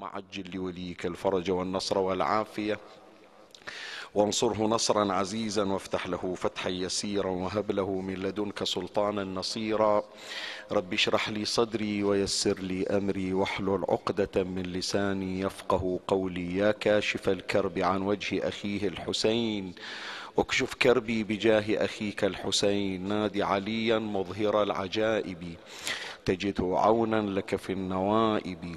[0.00, 2.78] اللهم عجل لوليك الفرج والنصر والعافية.
[4.14, 10.04] وانصره نصرا عزيزا وافتح له فتحا يسيرا وهب له من لدنك سلطانا نصيرا.
[10.72, 16.56] رب اشرح لي صدري ويسر لي أمري واحلل عقدة من لساني يفقه قولي.
[16.56, 19.74] يا كاشف الكرب عن وجه أخيه الحسين.
[20.38, 23.08] اكشف كربي بجاه أخيك الحسين.
[23.08, 25.54] نادي عليا مظهر العجائب.
[26.24, 28.76] تجده عونا لك في النوائب.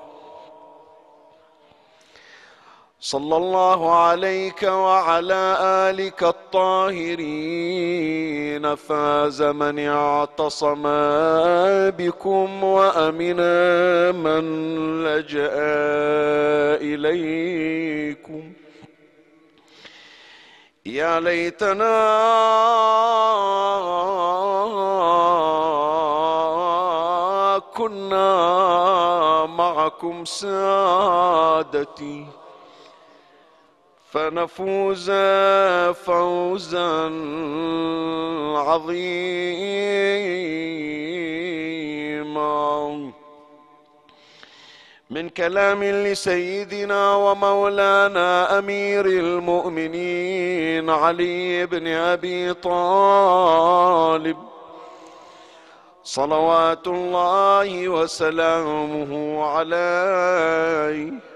[3.03, 5.57] صلى الله عليك وعلى
[5.89, 7.71] آلك الطاهرين.
[8.75, 10.83] فاز من اعتصم
[11.97, 13.35] بكم وأمن
[14.15, 14.43] من
[15.03, 15.51] لجأ
[16.81, 18.53] إليكم.
[20.85, 22.01] يا ليتنا
[27.73, 32.25] كنا معكم سادتي.
[34.11, 35.11] فنفوز
[36.05, 37.11] فوزا
[38.57, 39.51] عظيما.
[45.09, 54.37] من كلام لسيدنا ومولانا أمير المؤمنين علي بن أبي طالب.
[56.03, 61.30] صلوات الله وسلامه عليه.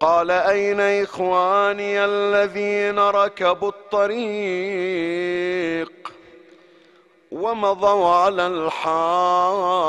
[0.00, 4.92] قال أين إخواني الذين ركبوا الطريق
[7.32, 9.80] ومضوا على الحاق؟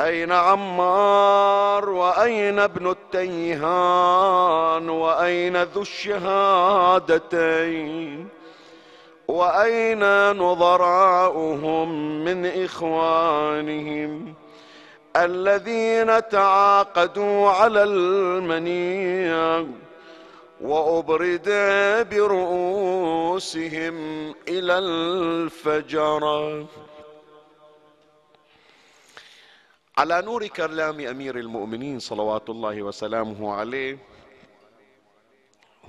[0.00, 7.12] أين عمار وأين ابن التيهان وأين ذو الشهادتين؟
[9.28, 11.88] وأين نظراؤهم
[12.24, 14.34] من إخوانهم؟
[15.16, 19.66] الذين تعاقدوا على المنيع
[20.60, 21.48] وأبرد
[22.10, 23.96] برؤوسهم
[24.48, 26.22] إلى الفجر.
[29.98, 33.98] على نور كلام أمير المؤمنين صلوات الله وسلامه عليه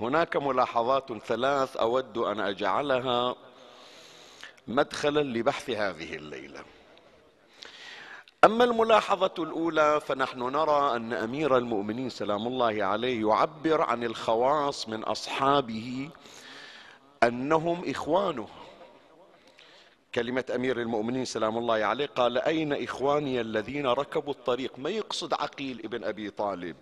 [0.00, 3.36] هناك ملاحظات ثلاث أود أن أجعلها
[4.66, 6.73] مدخلا لبحث هذه الليلة.
[8.44, 15.02] أما الملاحظة الأولى فنحن نرى أن أمير المؤمنين سلام الله عليه يعبر عن الخواص من
[15.02, 16.10] أصحابه
[17.22, 18.48] أنهم إخوانه.
[20.14, 25.80] كلمة أمير المؤمنين سلام الله عليه قال أين إخواني الذين ركبوا الطريق؟ ما يقصد عقيل
[25.84, 26.76] ابن أبي طالب؟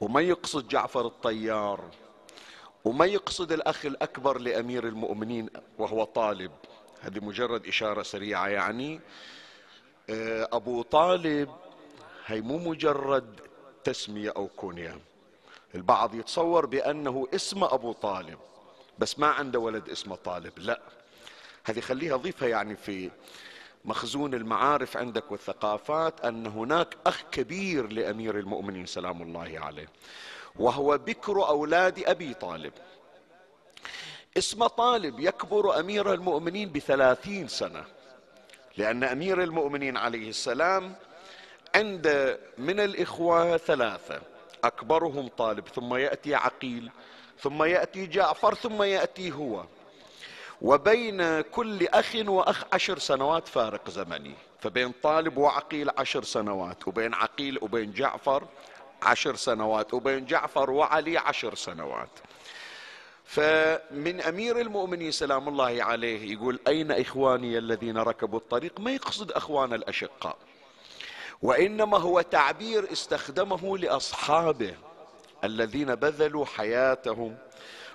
[0.00, 1.80] وما يقصد جعفر الطيار؟
[2.84, 5.48] وما يقصد الأخ الأكبر لأمير المؤمنين
[5.78, 6.50] وهو طالب؟
[7.00, 9.00] هذه مجرد إشارة سريعة يعني
[10.10, 11.50] أبو طالب
[12.26, 13.40] هي مو مجرد
[13.84, 14.98] تسمية أو كونية.
[15.74, 18.38] البعض يتصور بأنه اسم أبو طالب
[18.98, 20.80] بس ما عنده ولد اسمه طالب لا.
[21.64, 23.10] هذه خليها ضيفها يعني في
[23.84, 29.88] مخزون المعارف عندك والثقافات أن هناك أخ كبير لأمير المؤمنين سلام الله عليه
[30.56, 32.72] وهو بكر أولاد أبي طالب.
[34.36, 37.84] اسم طالب يكبر أمير المؤمنين بثلاثين سنة.
[38.76, 40.94] لأن أمير المؤمنين عليه السلام
[41.74, 44.20] عند من الإخوة ثلاثة.
[44.64, 46.90] أكبرهم طالب ثم يأتي عقيل
[47.40, 49.64] ثم يأتي جعفر ثم يأتي هو.
[50.62, 54.34] وبين كل أخ وأخ عشر سنوات فارق زمني.
[54.60, 58.44] فبين طالب وعقيل عشر سنوات وبين عقيل وبين جعفر
[59.02, 62.08] عشر سنوات وبين جعفر وعلي عشر سنوات.
[63.26, 69.72] فمن أمير المؤمنين سلام الله عليه يقول أين إخواني الذين ركبوا الطريق؟ ما يقصد أخوان
[69.72, 70.36] الأشقاء.
[71.42, 74.74] وإنما هو تعبير استخدمه لأصحابه
[75.44, 77.36] الذين بذلوا حياتهم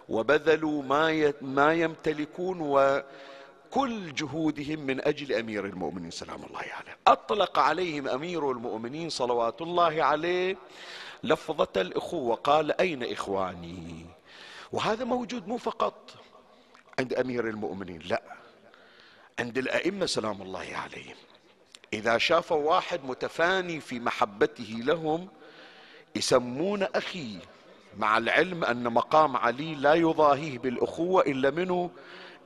[0.10, 6.98] وبذلوا ما ما يمتلكون وكل جهودهم من أجل أمير المؤمنين سلام الله عليه.
[7.08, 10.58] أطلق عليهم أمير المؤمنين صلوات الله عليه
[11.24, 14.06] لفظة الإخوة قال أين إخواني؟
[14.72, 16.12] وهذا موجود مو فقط
[17.00, 18.22] عند أمير المؤمنين لا.
[19.40, 21.16] عند الأئمة سلام الله عليهم.
[21.94, 25.28] إذا شافوا واحد متفاني في محبته لهم
[26.16, 27.38] يسمون أخي
[27.98, 31.92] مع العلم أن مقام علي لا يضاهيه بالأخوة إلا منه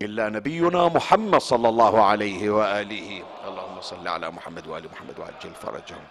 [0.01, 3.23] إلا نبينا محمد صلى الله عليه وآله.
[3.47, 6.07] اللهم صل على محمد وآل محمد وعجل فرجهم.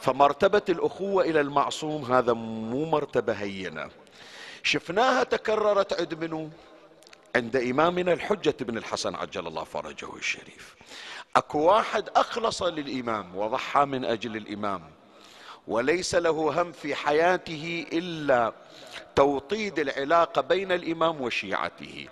[0.00, 3.90] فمرتبة الأخوة إلى المعصوم هذا مو مرتبة هينة.
[4.62, 6.50] شفناها تكررت عند منو
[7.36, 10.76] عند إمامنا الحجة بن الحسن عجل الله فرجه الشريف.
[11.36, 14.82] أكو واحد أخلص للإمام وضحى من أجل الإمام.
[15.68, 18.52] وليس له هم في حياته إلا
[19.16, 22.08] توطيد العلاقة بين الإمام وشيعته.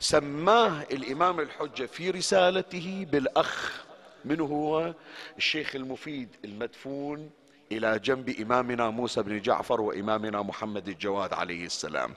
[0.00, 3.84] سماه الإمام الحجة في رسالته بالأخ
[4.24, 4.94] من هو
[5.38, 7.30] الشيخ المفيد المدفون
[7.72, 12.14] إلى جنب إمامنا موسى بن جعفر وإمامنا محمد الجواد عليه السلام.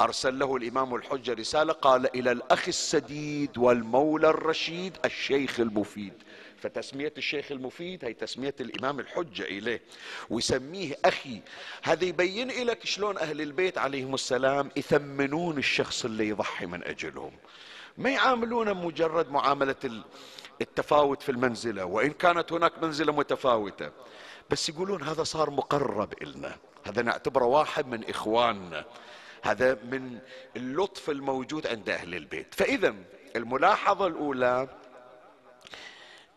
[0.00, 6.12] أرسل له الإمام الحجة رسالة قال إلى الأخ السديد والمولى الرشيد الشيخ المفيد.
[6.60, 9.82] فتسمية الشيخ المفيد هي تسمية الإمام الحجة إليه.
[10.30, 11.40] ويسميه أخي.
[11.82, 17.32] هذا يبين لك شلون أهل البيت عليهم السلام يثمنون الشخص اللي يضحي من أجلهم.
[17.98, 20.02] ما يعاملونه مجرد معاملة
[20.62, 23.90] التفاوت في المنزلة وإن كانت هناك منزلة متفاوتة.
[24.50, 26.56] بس يقولون هذا صار مقرب إلنا.
[26.86, 28.84] هذا نعتبره واحد من إخواننا.
[29.42, 30.18] هذا من
[30.56, 32.54] اللطف الموجود عند أهل البيت.
[32.54, 32.94] فإذا
[33.36, 34.68] الملاحظة الأولى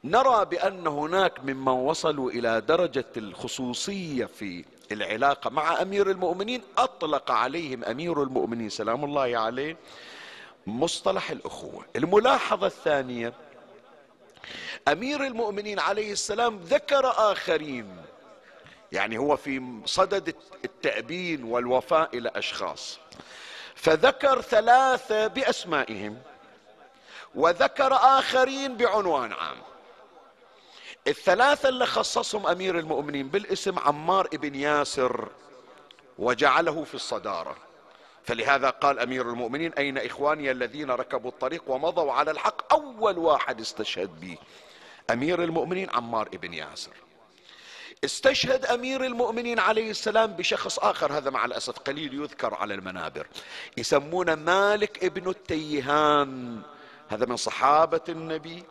[0.03, 6.61] نرى بأن هناك ممن وصلوا إلى درجة الخصوصية في العلاقة مع أمير المؤمنين.
[6.77, 9.77] أطلق عليهم أمير المؤمنين سلام الله عليه
[10.67, 11.85] مصطلح الأخوة.
[11.95, 13.33] الملاحظة الثانية
[14.87, 17.97] أمير المؤمنين عليه السلام ذكر آخرين.
[18.91, 20.35] يعني هو في صدد
[20.65, 22.99] التأبين والوفاء إلى أشخاص.
[23.75, 26.21] فذكر ثلاثة بأسمائهم
[27.35, 29.57] وذكر آخرين بعنوان عام.
[31.07, 35.29] الثلاثة اللي خصصهم أمير المؤمنين بالاسم عمار ابن ياسر
[36.19, 37.55] وجعله في الصدارة.
[38.23, 44.19] فلهذا قال أمير المؤمنين أين إخواني الذين ركبوا الطريق ومضوا على الحق؟ أول واحد استشهد
[44.19, 44.37] به
[45.11, 46.91] أمير المؤمنين عمار بن ياسر.
[48.03, 53.27] استشهد أمير المؤمنين عليه السلام بشخص آخر هذا مع الأسف قليل يذكر على المنابر.
[53.77, 56.61] يسمونه مالك ابن التيهان
[57.09, 58.63] هذا من صحابة النبي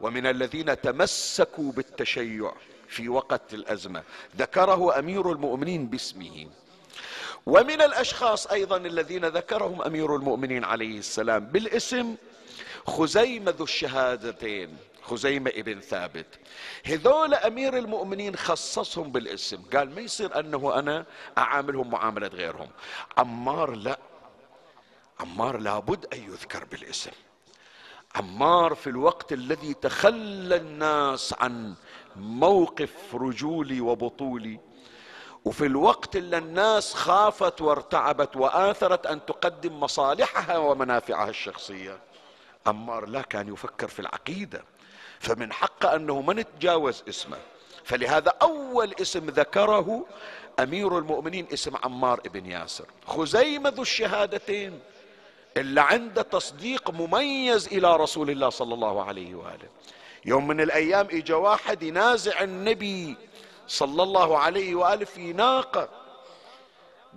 [0.00, 2.52] ومن الذين تمسكوا بالتشيع
[2.88, 4.02] في وقت الأزمة.
[4.36, 6.46] ذكره أمير المؤمنين باسمه.
[7.46, 12.16] ومن الأشخاص أيضا الذين ذكرهم أمير المؤمنين عليه السلام بالاسم
[12.86, 14.76] خزيمة ذو الشهادتين.
[15.08, 16.26] خزيمة ابن ثابت.
[16.86, 19.62] هذول أمير المؤمنين خصصهم بالاسم.
[19.74, 21.06] قال ما يصير أنه أنا
[21.38, 22.68] أعاملهم معاملة غيرهم.
[23.18, 23.98] عمار لا.
[25.20, 27.10] عمار لابد أن يذكر بالاسم.
[28.14, 31.74] عمار في الوقت الذي تخلى الناس عن
[32.16, 34.60] موقف رجولي وبطولي.
[35.44, 41.98] وفي الوقت اللي الناس خافت وارتعبت وآثرت أن تقدم مصالحها ومنافعها الشخصية.
[42.66, 44.64] عمار لا كان يفكر في العقيدة.
[45.20, 47.38] فمن حق أنه ما نتجاوز اسمه.
[47.84, 50.06] فلهذا أول اسم ذكره
[50.60, 52.84] أمير المؤمنين اسم عمار بن ياسر.
[53.06, 54.80] خزيمة ذو الشهادتين
[55.56, 59.68] اللي عنده تصديق مميز إلى رسول الله صلى الله عليه وآله.
[60.24, 63.16] يوم من الأيام اجى واحد ينازع النبي
[63.68, 65.88] صلى الله عليه وآله في ناقة.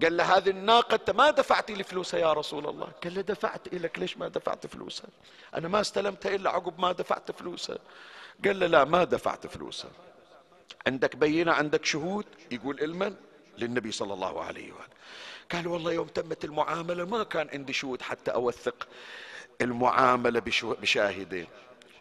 [0.03, 2.88] قال له هذه الناقة أنت ما دفعت لي فلوسها يا رسول الله.
[3.03, 5.10] قال له دفعت لك ليش ما دفعت فلوسها؟
[5.55, 7.77] أنا ما استلمتها إلا عقب ما دفعت فلوسها.
[8.45, 9.91] قال له لا ما دفعت فلوسها.
[10.88, 13.15] عندك بينة عندك شهود؟ يقول المن
[13.57, 14.88] للنبي صلى الله عليه وآله.
[15.51, 18.88] قال والله يوم تمت المعاملة ما كان عندي شهود حتى أوثق
[19.62, 21.48] المعاملة بشاهدين.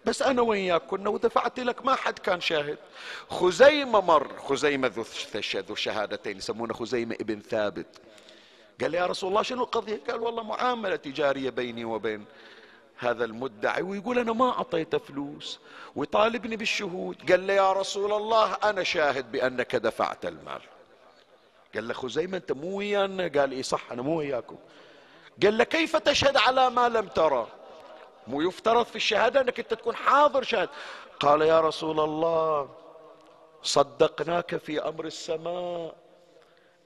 [0.05, 2.79] بس أنا وياك كنا ودفعت لك ما حد كان شاهد.
[3.31, 5.05] خزيمة مر خزيمة ذو
[5.71, 7.87] الشهادتين يسمونه خزيمة ابن ثابت.
[8.81, 12.25] قال يا رسول الله شنو القضية؟ قال والله معاملة تجارية بيني وبين
[12.97, 13.83] هذا المدعي.
[13.83, 15.59] ويقول أنا ما أعطيته فلوس
[15.97, 17.31] ويطالبني بالشهود.
[17.31, 20.61] قال له يا رسول الله أنا شاهد بأنك دفعت المال.
[21.75, 24.57] قال له خزيمة أنت مو ويانا؟ قال إي صح أنا مو وياكم.
[25.43, 27.49] قال له كيف تشهد على ما لم ترى؟
[28.27, 30.71] مو يفترض في الشهادة أنك أنت تكون حاضر شهادة.
[31.21, 32.69] قال يا رسول الله
[33.63, 35.95] صدقناك في أمر السماء.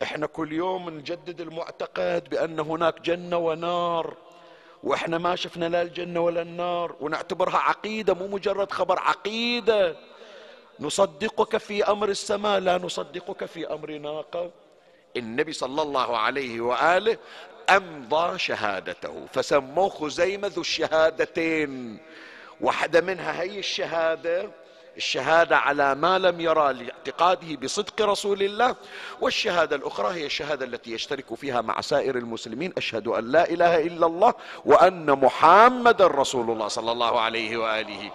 [0.03, 4.17] إحنا كل يوم نجدد المعتقد بأن هناك جنة ونار
[4.83, 9.97] وإحنا ما شفنا لا الجنة ولا النار ونعتبرها عقيدة مو مجرد خبر عقيدة.
[10.81, 14.51] نصدقك في أمر السماء لا نصدقك في أمر ناقة
[15.17, 17.19] النبي صلى الله عليه وآله
[17.71, 21.99] أمضى شهادته فسموه خزيمة ذو الشهادتين.
[22.61, 24.51] واحدة منها هي الشهادة
[24.97, 28.77] الشهادة على ما لم يرى لاعتقاده بصدق رسول الله
[29.21, 34.07] والشهادة الأخرى هي الشهادة التي يشترك فيها مع سائر المسلمين أشهد أن لا إله إلا
[34.07, 38.11] الله وأن محمد رسول الله صلى الله عليه وآله.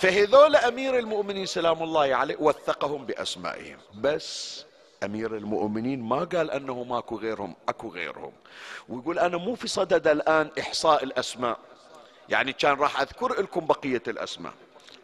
[0.00, 3.78] فهذول أمير المؤمنين سلام الله عليه وثقهم بأسمائهم.
[3.94, 4.64] بس
[5.04, 8.32] أمير المؤمنين ما قال أنه ماكو غيرهم أكو غيرهم.
[8.88, 11.58] ويقول أنا مو في صدد الآن إحصاء الأسماء.
[12.28, 14.52] يعني كان راح أذكر لكم بقية الأسماء.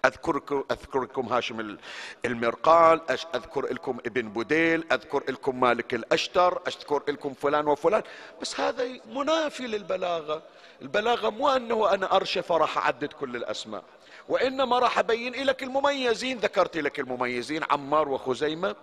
[0.04, 1.76] اذكركم أذكركم هاشم
[2.24, 8.02] المرقال أذكر لكم ابن بوديل أذكر لكم مالك الأشتر أذكر لكم فلان وفلان.
[8.42, 10.42] بس هذا منافي للبلاغة.
[10.82, 13.82] البلاغة مو أنه أنا أرشف راح أعدد كل الأسماء.
[14.28, 16.38] وإنما راح أبين لك المميزين.
[16.38, 18.76] ذكرت لك المميزين عمار وخزيمة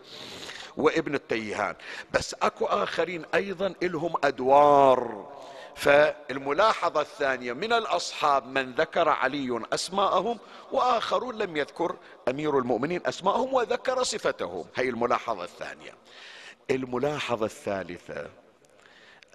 [0.77, 1.75] وابن التيهان.
[2.13, 5.29] بس أكو آخرين أيضا لهم أدوار.
[5.75, 10.39] فالملاحظة الثانية من الأصحاب من ذكر علي أسماءهم
[10.71, 11.95] وآخرون لم يذكر
[12.29, 14.65] أمير المؤمنين أسماءهم وذكر صفتهم.
[14.75, 15.91] هي الملاحظة الثانية.
[16.71, 18.42] الملاحظة الثالثة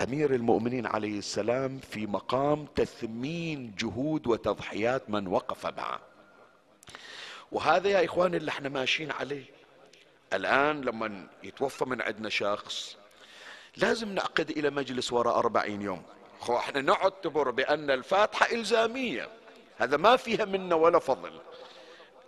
[0.02, 6.00] أمير المؤمنين عليه السلام في مقام تثمين جهود وتضحيات من وقف معه.
[7.52, 9.44] وهذا يا إخواني اللي إحنا ماشيين عليه.
[10.32, 12.96] الآن لما يتوفى من عندنا شخص
[13.76, 16.02] لازم نعقد إلى مجلس وراء أربعين يوم.
[16.40, 19.28] خو إحنا نعتبر بأن الفاتحة إلزامية.
[19.78, 21.40] هذا ما فيها منا ولا فضل.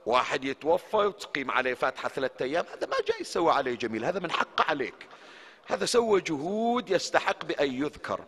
[0.06, 4.04] واحد يتوفى وتقيم عليه فاتحة ثلاثة أيام هذا ما جاي يسوي عليه جميل.
[4.04, 5.06] هذا من حقه عليك.
[5.70, 8.20] هذا سوى جهود يستحق بأن يذكر.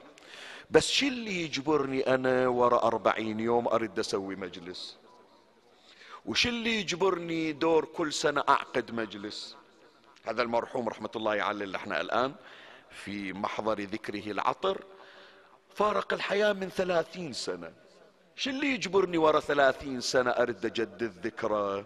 [0.71, 4.97] بس شو اللي يجبرني أنا وراء أربعين يوم أرد أسوي مجلس؟
[6.27, 9.57] وش اللي يجبرني دور كل سنة أعقد مجلس؟
[10.25, 12.35] هذا المرحوم رحمة الله عليه اللي إحنا الآن
[12.91, 14.85] في محضر ذكره العطر.
[15.75, 17.73] فارق الحياة من ثلاثين سنة.
[18.37, 21.85] شو اللي يجبرني ورا ثلاثين سنة أرد أجدد ذكرى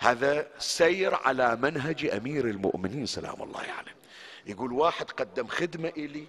[0.00, 3.99] هذا سير على منهج أمير المؤمنين سلام الله عليه.
[4.46, 6.26] يقول واحد قدم خدمة إلي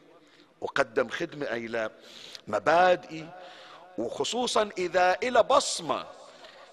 [0.61, 1.89] وقدم خدمة إلى
[2.47, 3.29] مبادئي
[3.97, 6.05] وخصوصا إذا إلى بصمة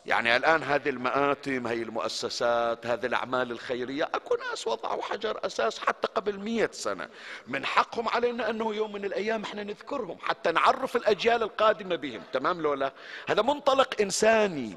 [0.08, 6.08] يعني الآن هذه المآتم هذه المؤسسات هذه الأعمال الخيرية أكو ناس وضعوا حجر أساس حتى
[6.14, 7.08] قبل مية سنة.
[7.46, 12.22] من حقهم علينا أنه يوم من الأيام إحنا نذكرهم حتى نعرف الأجيال القادمة بهم.
[12.32, 12.92] تمام لولا؟
[13.28, 14.76] هذا منطلق إنساني.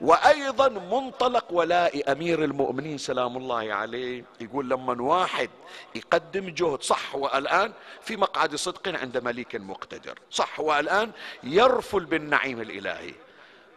[0.00, 4.24] وأيضا منطلق ولاء أمير المؤمنين سلام الله عليه.
[4.40, 5.50] يقول لما واحد
[5.94, 10.18] يقدم جهد صح والآن في مقعد صدق عند مليك مقتدر.
[10.30, 11.10] صح والآن
[11.42, 13.25] يرفل بالنعيم الإلهي.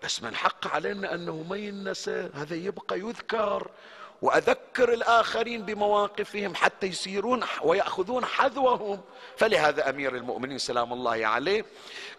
[0.03, 3.71] بس من حق علينا انه ما ينسى هذا يبقى يذكر
[4.21, 9.01] وأذكر الآخرين بمواقفهم حتى يسيرون ويأخذون حذوهم.
[9.37, 11.65] فلهذا أمير المؤمنين سلام الله عليه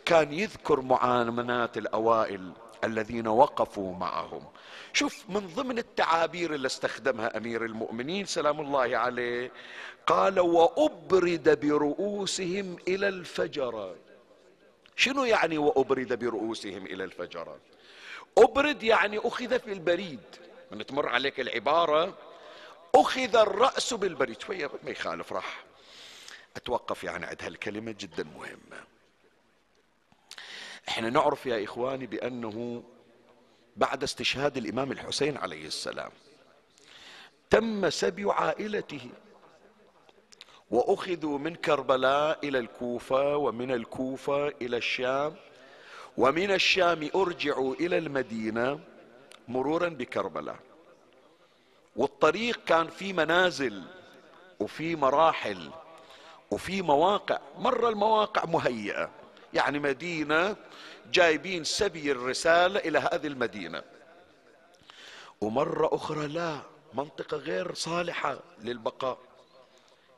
[0.05, 2.53] كان يذكر معاملات الأوائل
[2.85, 4.45] الذين وقفوا معهم.
[4.93, 9.53] شوف من ضمن التعابير اللي استخدمها أمير المؤمنين سلام الله عليه
[10.07, 13.95] قال وأبرد برؤوسهم إلى الفجر
[15.01, 17.59] شنو يعني وأبرد برؤوسهم إلى الفجر
[18.39, 20.21] أبرد يعني أخذ في البريد.
[20.71, 22.19] من تمر عليك العبارة.
[22.95, 24.41] أخذ الرأس بالبريد.
[24.41, 25.65] شوية ما يخالف راح
[26.57, 28.85] أتوقف يعني عند هالكلمة جدا مهمة.
[30.89, 32.83] إحنا نعرف يا إخواني بأنه
[33.77, 36.11] بعد استشهاد الإمام الحسين عليه السلام
[37.51, 39.11] تم سبي عائلته
[40.71, 45.35] وأخذوا من كربلاء إلى الكوفة ومن الكوفة إلى الشام
[46.17, 48.81] ومن الشام أرجعوا إلى المدينة
[49.49, 50.57] مرورا بكربلاء.
[51.97, 53.83] والطريق كان في منازل
[54.61, 55.71] وفي مراحل
[56.51, 59.11] وفي مواقع مرة المواقع مهيئة.
[59.55, 60.57] يعني مدينة
[61.13, 63.83] جايبين سبي الرسالة إلى هذه المدينة.
[65.41, 66.61] ومرة أخرى لا
[66.95, 69.19] منطقة غير صالحة للبقاء.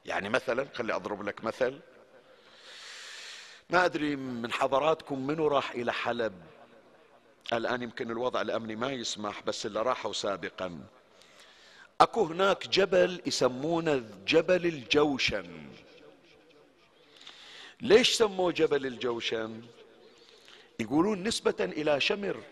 [0.05, 1.81] يعني مثلا خلي أضرب لك مثل.
[3.71, 6.33] ما أدري من حضراتكم منو راح إلى حلب.
[7.53, 10.81] الآن يمكن الوضع الأمني ما يسمح بس اللي راحوا سابقا.
[12.01, 15.69] أكو هناك جبل يسمونه جبل الجوشن.
[17.81, 19.63] ليش سموه جبل الجوشن؟
[20.81, 22.43] يقولون نسبة إلى شمر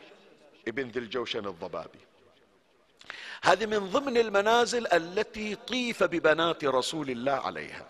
[0.68, 1.98] ابن ذي الجوشن الضبابي.
[3.42, 7.86] هذه من ضمن المنازل التي طيف ببنات رسول الله عليها.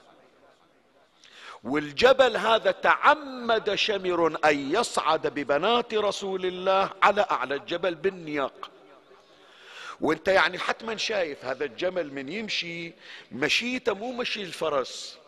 [1.65, 8.71] والجبل هذا تعمد شمر أن يصعد ببنات رسول الله على أعلى الجبل بالنياق.
[10.01, 12.93] وانت يعني حتما شايف هذا الجمل من يمشي
[13.33, 15.19] مشيته مو مشي الفرس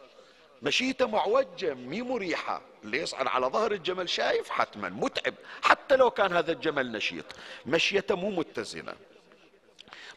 [0.62, 2.62] مشيته معوجة مي مريحة.
[2.85, 5.35] اللي يصعد على ظهر الجمل شايف حتما متعب.
[5.62, 7.25] حتى لو كان هذا الجمل نشيط
[7.67, 8.95] مشيته مو متزنة.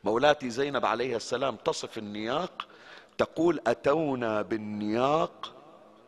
[0.06, 2.68] مولاتي زينب عليه السلام تصف النياق
[3.18, 5.54] تقول أتونا بالنياق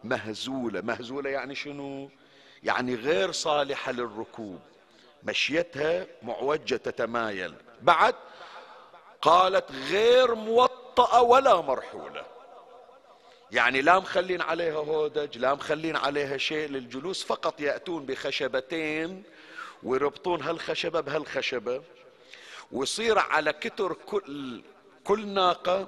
[0.04, 0.82] مهزولة.
[0.82, 2.10] مهزولة يعني شنو؟
[2.64, 4.60] يعني غير صالحة للركوب.
[5.24, 7.54] مشيتها معوجة تتمايل.
[7.82, 8.16] بعد
[9.22, 12.24] قالت غير موطأة ولا مرحولة.
[13.52, 19.24] يعني لا مخلين عليها هودج لا مخلين عليها شيء للجلوس فقط يأتون بخشبتين
[19.84, 21.82] ويربطون هالخشبة بهالخشبة.
[22.72, 24.62] ويصير على كتر كل
[25.04, 25.88] كل ناقة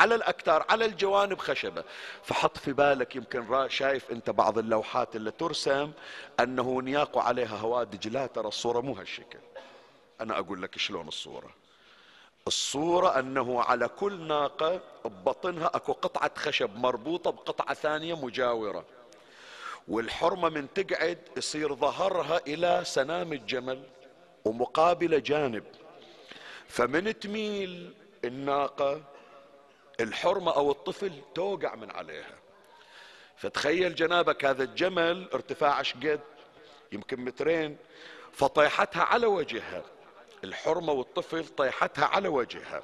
[0.00, 1.84] على الأكتار على الجوانب خشبة.
[2.22, 5.92] فحط في بالك يمكن شايف أنت بعض اللوحات اللي ترسم
[6.40, 9.38] أنه نياق عليها هوادج لا ترى الصورة مو هالشكل.
[10.20, 11.50] أنا أقول لك شلون الصورة.
[12.46, 18.84] الصورة أنه على كل ناقة ببطنها أكو قطعة خشب مربوطة بقطعة ثانية مجاورة.
[19.88, 23.82] والحرمة من تقعد يصير ظهرها إلى سنام الجمل
[24.44, 25.64] ومقابل جانب.
[26.68, 27.94] فمن تميل
[28.24, 29.02] الناقة
[30.00, 32.38] الحرمة أو الطفل توقع من عليها.
[33.36, 36.20] فتخيل جنابك هذا الجمل ارتفاع قد
[36.92, 37.76] يمكن مترين
[38.32, 39.82] فطيحتها على وجهها.
[40.44, 42.82] الحرمة والطفل طيحتها على وجهها.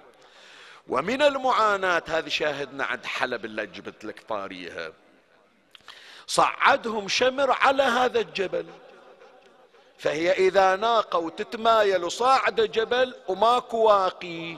[0.88, 4.92] ومن المعاناة هذه شاهدنا عند حلب اللي جبت لك طاريها.
[6.26, 8.66] صعدهم شمر على هذا الجبل.
[10.00, 14.56] فهي إذا ناقة تتمايل صاعدة جبل وماكو واقي.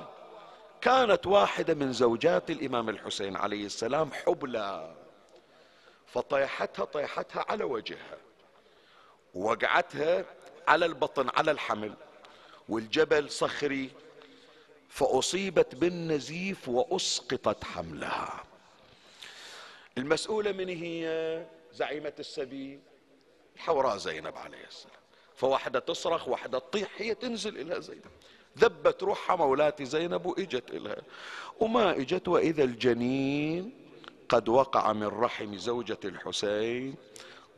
[0.81, 4.95] كانت واحدة من زوجات الإمام الحسين عليه السلام حبلى.
[6.07, 8.19] فطيحتها طيحتها على وجهها.
[9.35, 10.25] وقعتها
[10.69, 11.95] على البطن على الحمل.
[12.69, 13.91] والجبل صخري.
[14.89, 18.45] فأصيبت بالنزيف وأسقطت حملها.
[19.99, 21.07] المسؤولة من هي
[21.73, 22.81] زعيمة السبي
[23.57, 25.02] الحوراء زينب عليه السلام.
[25.43, 28.11] فواحدة تصرخ واحدة تطيح هي تنزل إلى زينب.
[28.59, 31.03] ذبت روحها مولاتي زينب وإجت إلها
[31.61, 33.73] وما إجت وإذا الجنين
[34.29, 36.95] قد وقع من رحم زوجة الحسين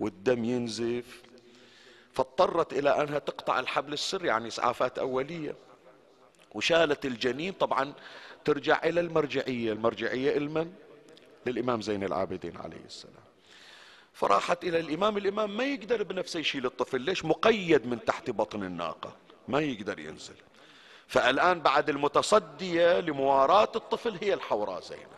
[0.01, 1.23] والدم ينزف.
[2.13, 5.57] فاضطرت إلى أنها تقطع الحبل السري يعني إسعافات أولية.
[6.55, 7.93] وشالت الجنين طبعا
[8.45, 9.73] ترجع إلى المرجعية.
[9.73, 10.73] المرجعية إلمن؟
[11.47, 13.24] للإمام زين العابدين عليه السلام.
[14.15, 17.01] فراحت إلى الإمام الإمام ما يقدر بنفسه يشيل الطفل.
[17.01, 19.13] ليش؟ مقيد من تحت بطن الناقة.
[19.49, 20.35] ما يقدر ينزل.
[21.09, 25.15] فالآن بعد المتصدية لمواراة الطفل هي الحوراء زينب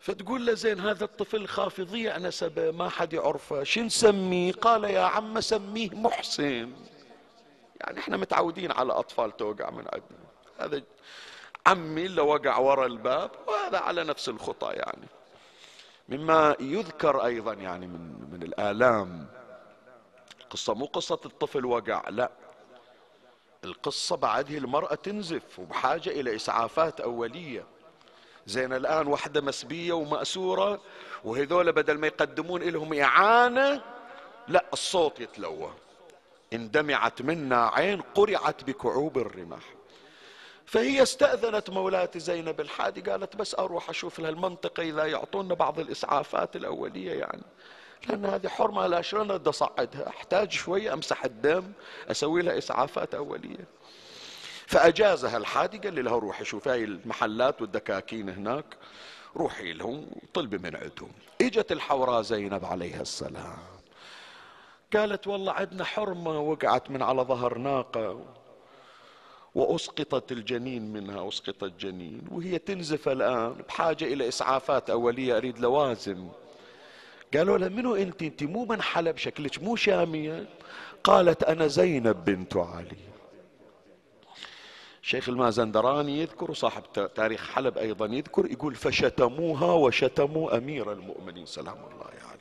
[0.00, 3.62] فتقول له زين هذا الطفل خاف يضيع نسبه ما حد يعرفه.
[3.62, 6.72] شو نسميه قال يا عم سميه محسن.
[7.80, 10.82] يعني إحنا متعودين على أطفال توقع من عندنا هذا
[11.66, 15.06] عمي اللي وقع ورا الباب وهذا على نفس الخطى يعني.
[16.10, 19.26] مما يذكر أيضا يعني من من الآلام.
[20.50, 22.30] قصة مو قصة الطفل وقع لا.
[23.64, 27.64] القصة بعد هي المرأة تنزف وبحاجة إلى إسعافات أولية.
[28.46, 30.80] زين الآن وحدة مسبية ومأسورة
[31.24, 33.82] وهذول بدل ما يقدمون لهم إعانة
[34.48, 35.72] لا الصوت يتلوى.
[36.52, 39.79] اندمعت منا عين قرعت بكعوب الرماح.
[40.70, 46.56] فهي استأذنت مولاتي زينب الحادي قالت بس أروح أشوف لها المنطقة إذا يعطونا بعض الإسعافات
[46.56, 47.42] الأولية يعني.
[48.08, 51.72] لأن هذه حرمة لا شلون بدي أصعدها؟ أحتاج شوية أمسح الدم
[52.10, 53.64] أسوي لها إسعافات أولية.
[54.66, 58.76] فأجازها الحادي قال لها روحي شوف هاي المحلات والدكاكين هناك
[59.36, 61.12] روحي لهم طلبي من عندهم.
[61.40, 63.58] إجت الحوراء زينب عليها السلام.
[64.96, 68.39] قالت والله عندنا حرمة وقعت من على ظهر ناقة.
[69.54, 76.28] وأسقطت الجنين منها أسقطت جنين وهي تنزف الآن بحاجة إلى إسعافات أولية أريد لوازم.
[77.34, 80.46] قالوا لها منو أنت؟ أنت مو من حلب شكلك مو شامية.
[81.04, 82.96] قالت أنا زينب بنت علي.
[85.02, 86.82] شيخ المازندراني يذكر وصاحب
[87.14, 92.18] تاريخ حلب أيضا يذكر يقول فشتموها وشتموا أمير المؤمنين سلام الله عليه.
[92.18, 92.40] يعني.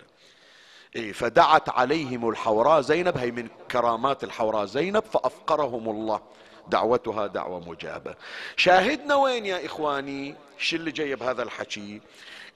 [0.96, 6.22] إيه فدعت عليهم الحوراء زينب هي من كرامات الحوراء زينب فأفقرهم الله.
[6.70, 8.16] دعوتها دعوة مجابة.
[8.56, 12.02] شاهدنا وين يا إخواني؟ شو اللي جاي بهذا الحكي.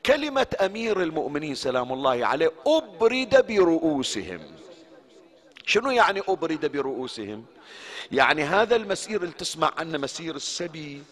[0.06, 4.42] كلمة أمير المؤمنين سلام الله عليه أبرد برؤوسهم.
[5.66, 7.46] شنو يعني أبرد برؤوسهم؟
[8.12, 11.04] يعني هذا المسير اللي تسمع عنه مسير السبي.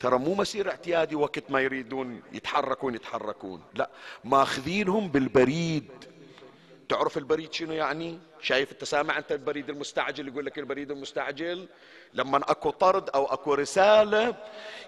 [0.00, 3.62] ترى مو مسير اعتيادي وقت ما يريدون يتحركون يتحركون.
[3.74, 3.90] لا
[4.24, 5.88] ماخذينهم بالبريد.
[6.94, 11.68] تعرف البريد شنو يعني؟ شايف انت سامع انت البريد المستعجل يقول لك البريد المستعجل؟
[12.12, 14.34] لما اكو طرد أو اكو رسالة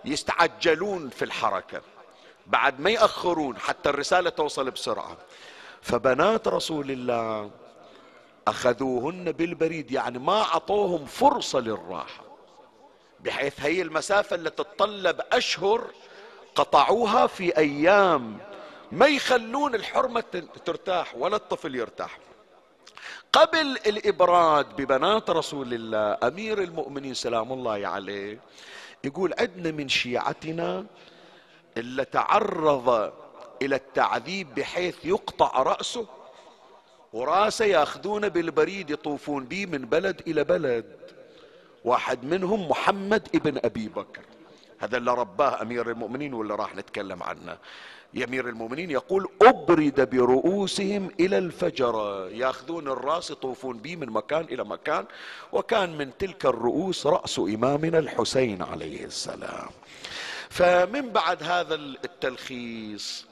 [0.05, 1.83] يستعجلون في الحركة.
[2.47, 5.17] بعد ما يأخرون حتى الرسالة توصل بسرعة.
[5.83, 7.51] فبنات رسول الله
[8.49, 12.25] أخذوهن بالبريد يعني ما أعطوهم فرصة للراحة.
[13.21, 15.91] بحيث هي المسافة اللي تتطلب أشهر
[16.55, 18.39] قطعوها في أيام
[18.93, 22.19] ما يخلون الحرمة ترتاح ولا الطفل يرتاح.
[23.33, 28.39] قبل الإبراد ببنات رسول الله أمير المؤمنين سلام الله عليه
[29.05, 30.87] يقول عندنا من شيعتنا
[31.77, 33.13] اللي تعرض
[33.63, 36.07] إلى التعذيب بحيث يقطع رأسه
[37.13, 40.97] وراسه ياخذونه بالبريد يطوفون به من بلد إلى بلد.
[41.85, 44.23] واحد منهم محمد ابن أبي بكر.
[44.79, 47.59] هذا اللي رباه أمير المؤمنين واللي راح نتكلم عنه.
[48.25, 52.29] أمير المؤمنين يقول أبرد برؤوسهم إلى الفجر.
[52.33, 55.05] ياخذون الرأس يطوفون به من مكان إلى مكان
[55.53, 59.69] وكان من تلك الرؤوس رأس إمامنا الحسين عليه السلام.
[60.51, 63.26] فمن بعد هذا التلخيص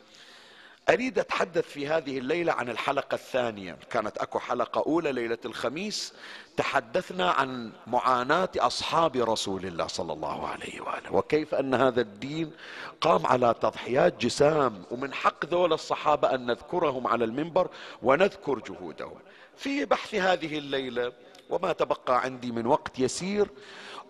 [0.90, 3.76] أريد أتحدث في هذه الليلة عن الحلقة الثانية.
[3.90, 6.12] كانت أكو حلقة أولى ليلة الخميس.
[6.56, 12.52] تحدثنا عن معاناة أصحاب رسول الله صلى الله عليه وآله وكيف أن هذا الدين
[13.00, 14.84] قام على تضحيات جسام.
[14.90, 17.68] ومن حق ذول الصحابة أن نذكرهم على المنبر
[18.02, 19.18] ونذكر جهودهم.
[19.56, 21.12] في بحث هذه الليلة
[21.50, 23.48] وما تبقى عندي من وقت يسير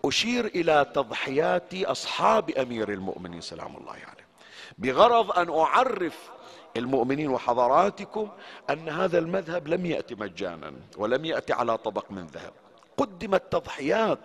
[0.05, 4.01] أشير إلى تضحيات أصحاب أمير المؤمنين سلام الله عليه.
[4.01, 4.25] يعني
[4.77, 6.34] بغرض أن أعرف
[6.77, 8.29] المؤمنين وحضراتكم
[8.69, 12.53] أن هذا المذهب لم يأتي مجانا ولم يأتي على طبق من ذهب.
[12.97, 14.19] قدمت تضحيات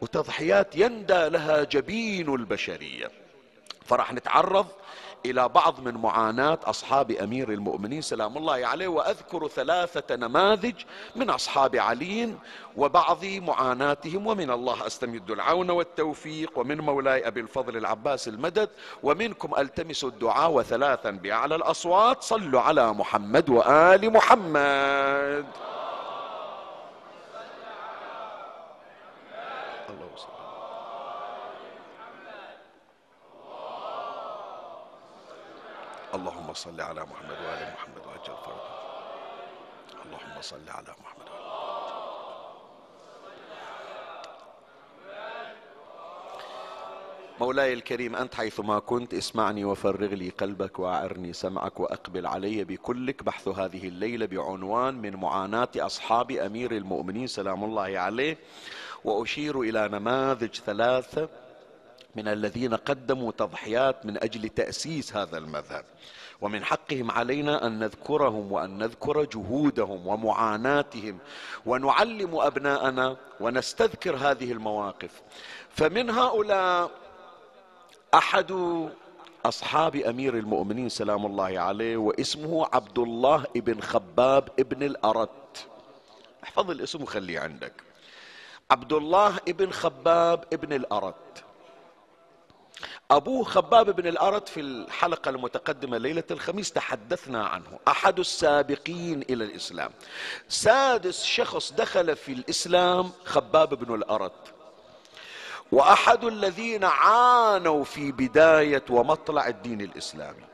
[0.00, 3.10] وتضحيات يندى لها جبين البشرية.
[3.84, 4.66] فراح نتعرض
[5.26, 10.74] إلى بعض من معاناة أصحاب أمير المؤمنين سلام الله عليه وأذكر ثلاثة نماذج
[11.16, 12.34] من أصحاب علي
[12.76, 18.68] وبعض معاناتهم ومن الله أستمد العون والتوفيق ومن مولاي أبي الفضل العباس المدد
[19.02, 25.46] ومنكم ألتمس الدعاء وثلاثا باعلى الأصوات صلوا على محمد وآل محمد.
[36.52, 38.72] اللهم صل على محمد وآل محمد وأجل فرضه
[40.04, 41.28] اللهم صل على محمد.
[47.40, 53.48] مولاي الكريم أنت حيثما كنت اسمعني وفرغ لي قلبك وأعرني سمعك وأقبل علي بكلك بحث
[53.48, 58.38] هذه الليلة بعنوان من معاناة أصحاب أمير المؤمنين سلام الله عليه.
[59.04, 61.28] وأشير إلى نماذج ثلاثة
[62.16, 65.84] من الذين قدموا تضحيات من أجل تأسيس هذا المذهب.
[66.40, 71.18] ومن حقهم علينا أن نذكرهم وأن نذكر جهودهم ومعاناتهم
[71.66, 75.22] ونعلم أبناءنا ونستذكر هذه المواقف.
[75.70, 76.90] فمن هؤلاء
[78.14, 78.52] أحد
[79.44, 85.66] أصحاب أمير المؤمنين سلام الله عليه واسمه عبد الله بن خباب ابن الأرت.
[86.44, 87.72] احفظ الاسم وخليه عندك.
[88.70, 91.44] عبد الله بن خباب ابن الأرت.
[93.12, 97.78] أبوه خباب بن الأرد في الحلقة المتقدمة ليلة الخميس تحدثنا عنه.
[97.88, 99.90] أحد السابقين إلى الإسلام.
[100.48, 104.32] سادس شخص دخل في الإسلام خباب بن الأرد
[105.72, 110.44] وأحد الذين عانوا في بداية ومطلع الدين الإسلامي.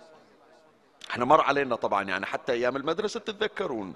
[1.10, 3.92] إحنا مر علينا طبعا يعني حتى أيام المدرسة تتذكرون.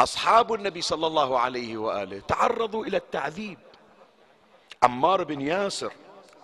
[0.00, 3.58] أصحاب النبي صلى الله عليه وآله تعرضوا إلى التعذيب.
[4.82, 5.92] عمار بن ياسر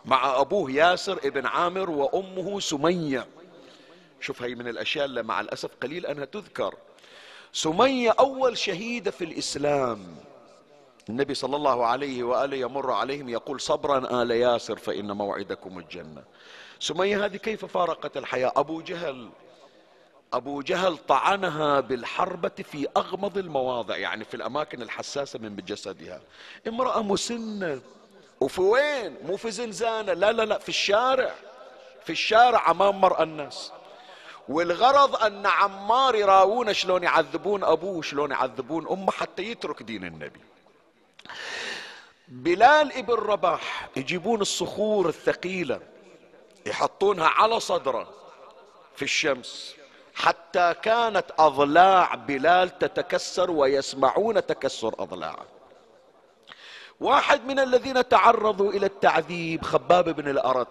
[0.06, 3.26] مع أبوه ياسر ابن عامر وأمه سمية.
[4.20, 6.74] شوف هي من الأشياء اللي مع الأسف قليل أنها تذكر.
[7.52, 10.16] سمية أول شهيدة في الإسلام.
[11.08, 16.24] النبي صلى الله عليه وآله يمر عليهم يقول صبرا آل ياسر فإن موعدكم الجنة.
[16.80, 19.28] سمية هذه كيف فارقت الحياة؟ أبو جهل
[20.32, 26.20] أبو جهل طعنها بالحربة في أغمض المواضع يعني في الأماكن الحساسة من جسدها.
[26.68, 27.80] امرأة مسنة
[28.40, 30.12] وفي وين؟ مو في زنزانة.
[30.12, 31.34] لا لا لا في الشارع.
[32.04, 33.72] في الشارع أمام مرأى الناس.
[34.48, 40.40] والغرض أن عمار يراوون شلون يعذبون أبوه شلون يعذبون أمه حتى يترك دين النبي.
[42.28, 45.80] بلال ابن رباح يجيبون الصخور الثقيلة
[46.66, 48.14] يحطونها على صدره
[48.96, 49.76] في الشمس.
[50.14, 55.55] حتى كانت أضلاع بلال تتكسر ويسمعون تكسر أضلاعه.
[57.00, 60.66] واحد من الذين تعرضوا إلى التعذيب خباب بن الأرد.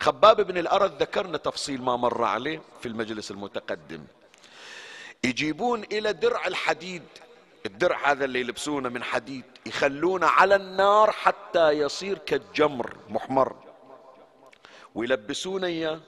[0.00, 4.04] خباب بن الأرد ذكرنا تفصيل ما مر عليه في المجلس المتقدم.
[5.24, 7.02] يجيبون إلى درع الحديد.
[7.66, 13.56] الدرع هذا اللي يلبسونه من حديد يخلونه على النار حتى يصير كالجمر محمر.
[14.94, 16.00] ويلبسون إياه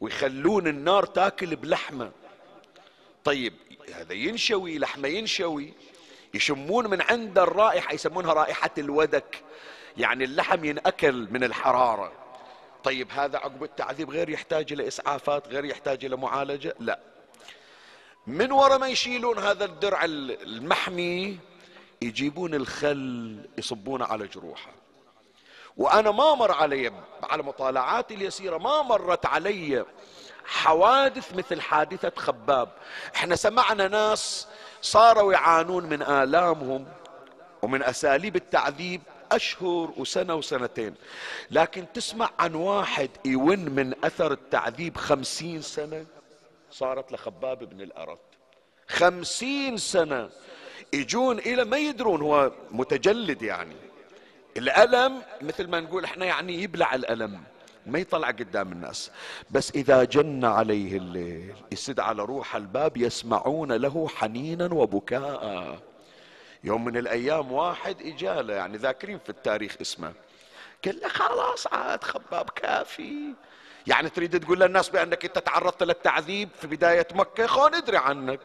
[0.00, 2.10] ويخلون النار تاكل بلحمة.
[3.24, 3.54] طيب
[3.94, 5.74] هذا ينشوي لحمة ينشوي.
[6.34, 9.42] يشمون من عند الرائحة يسمونها رائحة الودك.
[9.96, 12.12] يعني اللحم ينأكل من الحرارة.
[12.84, 16.98] طيب هذا عقب التعذيب غير يحتاج إلى إسعافات غير يحتاج إلى معالجة؟ لا.
[18.26, 21.38] من وراء ما يشيلون هذا الدرع المحمي؟
[22.02, 24.70] يجيبون الخل يصبونه على جروحه.
[25.76, 29.84] وأنا ما مر علي على مطالعاتي اليسيرة ما مرت علي
[30.44, 32.68] حوادث مثل حادثة خباب.
[33.16, 34.48] إحنا سمعنا ناس
[34.82, 36.86] صاروا يعانون من آلامهم
[37.62, 40.94] ومن أساليب التعذيب أشهر وسنة وسنتين.
[41.50, 46.06] لكن تسمع عن واحد يون من أثر التعذيب خمسين سنة؟
[46.70, 48.18] صارت لخباب بن الارت
[48.88, 50.30] خمسين سنة
[50.92, 53.76] يجون إلى ما يدرون هو متجلد يعني.
[54.56, 57.44] الألم مثل ما نقول إحنا يعني يبلع الألم.
[57.90, 59.10] ما يطلع قدام الناس.
[59.50, 65.78] بس إذا جن عليه الليل يسد على روح الباب يسمعون له حنينا وبكاء.
[66.64, 70.12] يوم من الأيام واحد إجاله يعني ذاكرين في التاريخ اسمه.
[70.84, 73.34] قال له خلاص عاد خباب كافي.
[73.86, 78.40] يعني تريد تقول للناس بأنك أنت تعرضت للتعذيب في بداية مكة؟ خو ندري عنك.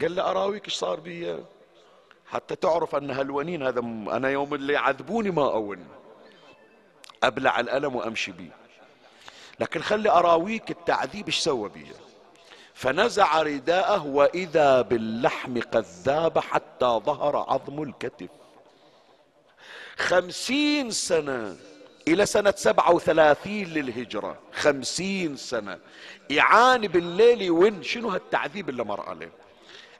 [0.00, 1.38] قال له أراويك إيش صار بي؟
[2.26, 3.80] حتى تعرف أن هلونين هذا
[4.16, 5.86] أنا يوم اللي يعذبوني ما أون.
[7.22, 8.50] أبلع الألم وأمشي بيه.
[9.60, 11.92] لكن خلي أراويك التعذيب إيش سوى بيه.
[12.74, 18.28] فنزع رداءه وإذا باللحم قد ذاب حتى ظهر عظم الكتف.
[19.96, 21.56] خمسين سنة
[22.08, 24.38] إلى سنة سبعة وثلاثين للهجرة.
[24.52, 25.78] خمسين سنة.
[26.30, 29.32] يعاني بالليل وين؟ شنو هالتعذيب اللي مر عليه؟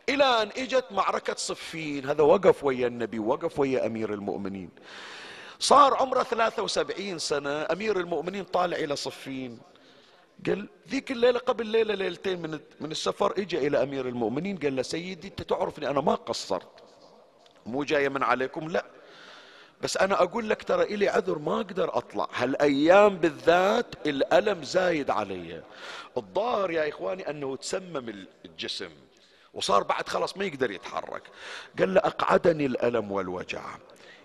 [0.09, 2.07] إلى أن إجت معركة صفين.
[2.07, 4.71] هذا وقف ويا النبي وقف ويا أمير المؤمنين.
[5.61, 9.59] صار عمره 73 سنة أمير المؤمنين طالع إلى صفين.
[10.47, 14.83] قال ذيك الليلة قبل ليلة ليلتين من من السفر اجى إلى أمير المؤمنين قال له
[14.83, 16.69] سيدي أنت تعرفني أنا ما قصرت.
[17.67, 18.85] مو جاية من عليكم؟ لا.
[19.83, 22.29] بس أنا أقول لك ترى إلي عذر ما أقدر أطلع.
[22.35, 25.63] هالأيام بالذات الألم زايد علي.
[26.17, 28.91] الظاهر يا إخواني أنه تسمم الجسم.
[29.55, 31.23] وصار بعد خلاص ما يقدر يتحرك.
[31.79, 33.63] قال له أقعدني الألم والوجع.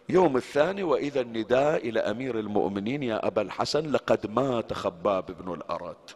[0.10, 6.16] يوم الثاني وإذا النداء إلى أمير المؤمنين يا أبا الحسن لقد مات خباب بن الأرت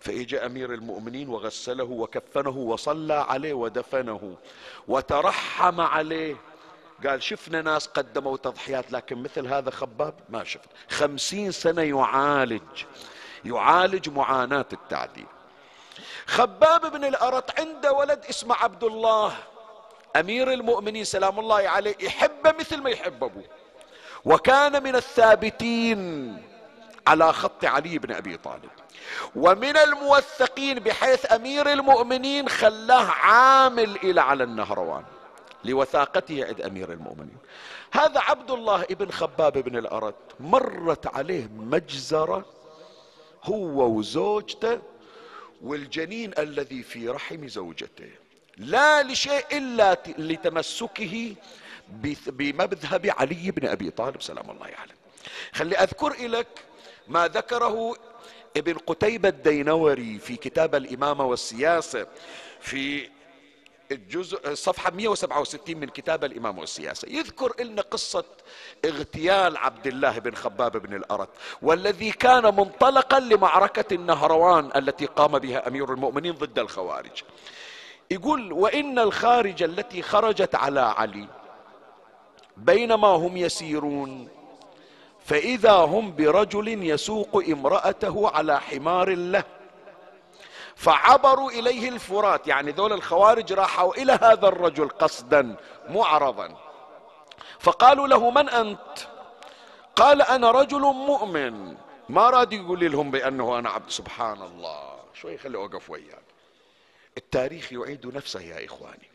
[0.00, 4.36] فإجا أمير المؤمنين وغسله وكفنه وصلى عليه ودفنه
[4.88, 6.36] وترحم عليه.
[7.06, 12.84] قال شفنا ناس قدموا تضحيات لكن مثل هذا خباب ما شفت خمسين سنة يعالج
[13.44, 15.26] يعالج معاناة التعذيب
[16.26, 19.36] خباب بن الأرط عنده ولد اسمه عبد الله.
[20.20, 23.44] أمير المؤمنين سلام الله عليه يحبه مثل ما يحب أبوه.
[24.24, 26.42] وكان من الثابتين
[27.06, 28.70] على خط علي بن أبي طالب.
[29.36, 35.04] ومن الموثقين بحيث أمير المؤمنين خلاه عامل إلى على النهروان
[35.64, 37.36] لوثاقته عند أمير المؤمنين.
[37.92, 42.44] هذا عبد الله ابن خباب بن الأرد مرت عليه مجزرة
[43.44, 44.78] هو وزوجته
[45.62, 48.10] والجنين الذي في رحم زوجته.
[48.58, 51.34] لا لشيء إلا لتمسكه
[52.26, 54.94] بمذهب علي بن أبي طالب سلام الله عليه.
[55.52, 56.46] خلي أذكر لك
[57.08, 57.96] ما ذكره
[58.56, 62.06] ابن قتيبة الدينوري في كتاب الإمامة والسياسة
[62.60, 63.08] في
[63.92, 68.24] الجزء صفحة 167 من كتاب الإمام والسياسة يذكر لنا قصة
[68.84, 71.28] اغتيال عبد الله بن خباب بن الأرت
[71.62, 77.22] والذي كان منطلقا لمعركة النهروان التي قام بها أمير المؤمنين ضد الخوارج.
[78.10, 81.28] يقول وإن الخارج التي خرجت على علي
[82.56, 84.28] بينما هم يسيرون
[85.24, 89.44] فإذا هم برجل يسوق امرأته على حمار له
[90.76, 92.46] فعبروا إليه الفرات.
[92.46, 95.56] يعني ذول الخوارج راحوا إلى هذا الرجل قصدا
[95.88, 96.56] معرضا
[97.58, 98.98] فقالوا له من أنت؟
[99.96, 101.76] قال أنا رجل مؤمن.
[102.08, 104.94] ما راد يقول لهم بأنه أنا عبد سبحان الله.
[105.14, 106.37] شوي خلي أوقف وياك.
[107.18, 109.08] التاريخ يعيد نفسه يا إخواني.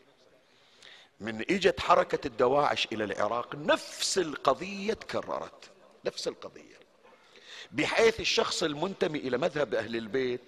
[1.20, 5.70] من إجت حركة الدواعش إلى العراق نفس القضية تكررت
[6.04, 6.74] نفس القضية.
[7.72, 10.40] بحيث الشخص المنتمي إلى مذهب أهل البيت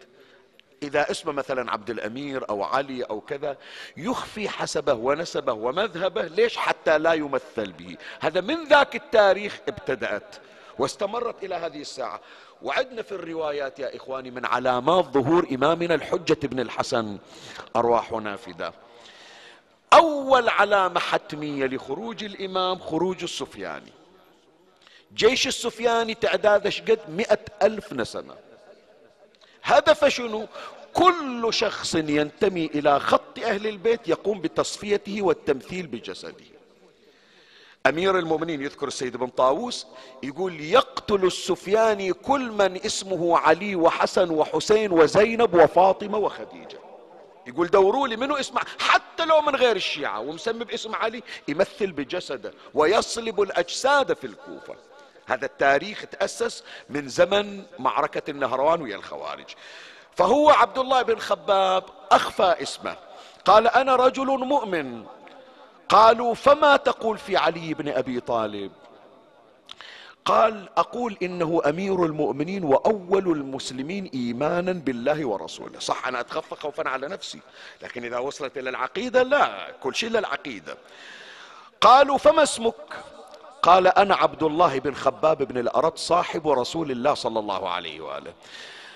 [0.82, 3.58] إذا اسمه مثلا عبد الأمير أو علي أو كذا
[3.96, 7.96] يخفي حسبه ونسبه ومذهبه ليش؟ حتى لا يمثل به.
[8.20, 10.36] هذا من ذاك التاريخ ابتدأت
[10.78, 12.20] واستمرت إلى هذه الساعة.
[12.66, 17.18] وعدنا في الروايات يا إخواني من علامات ظهور إمامنا الحجة بن الحسن
[17.76, 18.72] أرواحنا فداه
[19.92, 23.92] أول علامة حتمية لخروج الإمام خروج السفياني.
[25.14, 28.34] جيش السفياني تعداد شقد مئة ألف نسمة.
[29.62, 30.46] هدف شنو؟
[30.94, 36.55] كل شخص ينتمي إلى خط أهل البيت يقوم بتصفيته والتمثيل بجسده.
[37.88, 39.86] أمير المؤمنين يذكر السيد بن طاووس
[40.22, 46.78] يقول يقتل السفياني كل من اسمه علي وحسن وحسين وزينب وفاطمة وخديجة.
[47.46, 52.52] يقول دوروا لي منو اسمع حتى لو من غير الشيعة ومسمي باسم علي يمثل بجسده
[52.74, 54.74] ويصلب الأجساد في الكوفة.
[55.26, 59.46] هذا التاريخ تأسس من زمن معركة النهروان ويا الخوارج.
[60.16, 62.96] فهو عبد الله بن خباب أخفى اسمه.
[63.44, 65.04] قال أنا رجل مؤمن
[65.88, 68.72] قالوا فما تقول في علي بن أبي طالب؟
[70.24, 75.78] قال أقول إنه أمير المؤمنين وأول المسلمين إيمانا بالله ورسوله.
[75.78, 77.40] صح أنا أتخفى خوفا على نفسي
[77.82, 80.76] لكن إذا وصلت إلى العقيدة لا كل شيء إلا العقيدة.
[81.80, 82.74] قالوا فما اسمك؟
[83.62, 88.34] قال أنا عبد الله بن خباب بن الارد صاحب رسول الله صلى الله عليه وآله.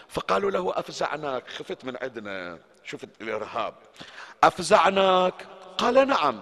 [0.08, 3.74] فقالوا له أفزعناك؟ خفت من عندنا شفت الإرهاب.
[4.44, 5.46] أفزعناك؟
[5.78, 6.40] قال نعم.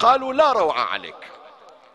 [0.00, 1.14] قالوا لا روعة عليك.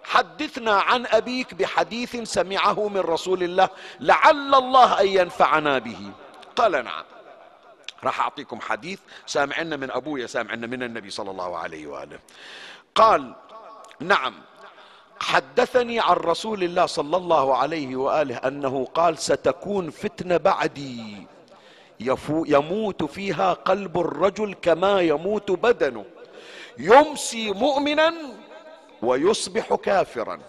[0.03, 6.11] حدثنا عن أبيك بحديث سمعه من رسول الله لعل الله أن ينفعنا به.
[6.55, 7.03] قال نعم.
[8.03, 12.19] راح أعطيكم حديث سامعنا من أبويا سامعنا من النبي صلى الله عليه وآله.
[12.95, 13.35] قال
[13.99, 14.33] نعم.
[15.19, 21.27] حدثني عن رسول الله صلى الله عليه وآله أنه قال ستكون فتنة بعدي.
[22.29, 26.05] يموت فيها قلب الرجل كما يموت بدنه.
[26.77, 28.13] يمسي مؤمنا
[29.01, 30.39] ويصبح كافرا.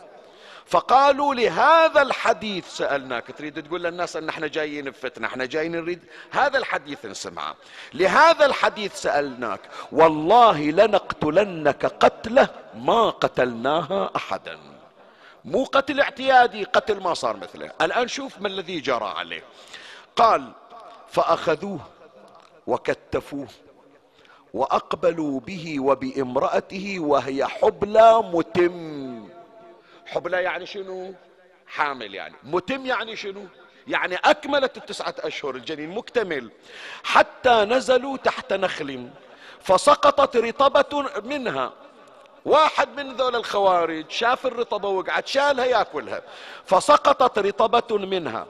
[0.66, 6.58] فقالوا لهذا الحديث سألناك تريد تقول للناس أن إحنا جايين بفتنة إحنا جايين نريد هذا
[6.58, 7.54] الحديث نسمعه.
[7.94, 9.60] لهذا الحديث سألناك
[9.92, 14.58] والله لنقتلنك قتلة ما قتلناها أحدا.
[15.44, 17.70] مو قتل اعتيادي قتل ما صار مثله.
[17.80, 19.42] الآن شوف ما الذي جرى عليه.
[20.16, 20.52] قال
[21.08, 21.80] فأخذوه
[22.66, 23.48] وكتفوه.
[24.56, 29.28] وأقبلوا به وبامرأته وهي حبلى متم.
[30.06, 31.14] حبلى يعني شنو؟
[31.66, 32.34] حامل يعني.
[32.42, 33.44] متم يعني شنو؟
[33.88, 36.50] يعني أكملت التسعة أشهر الجنين مكتمل.
[37.04, 39.08] حتى نزلوا تحت نخل
[39.60, 41.72] فسقطت رطبة منها.
[42.44, 46.22] واحد من ذول الخوارج شاف الرطبة وقعت شالها ياكلها.
[46.64, 48.46] فسقطت رطبة منها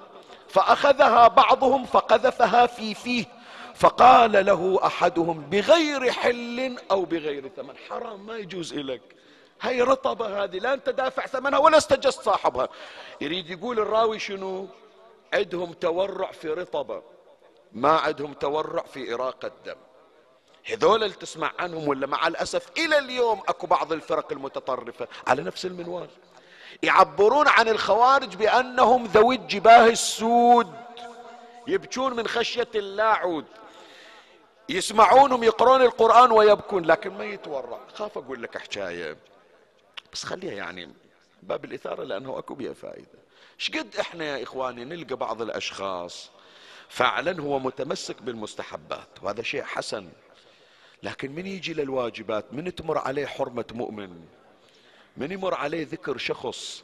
[0.49, 3.36] فأخذها بعضهم فقذفها في فيه.
[3.77, 7.77] فقال له أحدهم بغير حل أو بغير ثمن.
[7.89, 9.03] حرام ما يجوز لك
[9.61, 12.69] هي رطبة هذه لا أنت دافع ثمنها ولا استجست صاحبها.
[13.21, 14.69] يريد يقول الراوي شنو؟
[15.35, 17.03] عندهم تورع في رطبة
[17.73, 19.77] ما عندهم تورع في إراقة دم
[20.65, 25.67] هذول اللي تسمع عنهم ولا مع الأسف إلى اليوم أكو بعض الفرق المتطرفة على نفس
[25.67, 26.09] المنوال.
[26.83, 30.75] يعبرون عن الخوارج بأنهم ذوي الجباه السود
[31.67, 33.45] يبكون من خشية اللاعود.
[34.69, 39.17] يسمعونهم يقرون القرآن ويبكون لكن ما يتورع خاف أقول لك حكاية.
[40.13, 40.93] بس خليها يعني
[41.43, 43.19] باب الإثارة لأنه أكو بها فائدة.
[43.59, 46.31] شقد إحنا يا إخواني نلقى بعض الأشخاص
[46.89, 50.09] فعلا هو متمسك بالمستحبات وهذا شيء حسن.
[51.03, 54.27] لكن من يجي للواجبات؟ من تمر عليه حرمة مؤمن؟
[55.17, 56.83] من يمر عليه ذكر شخص؟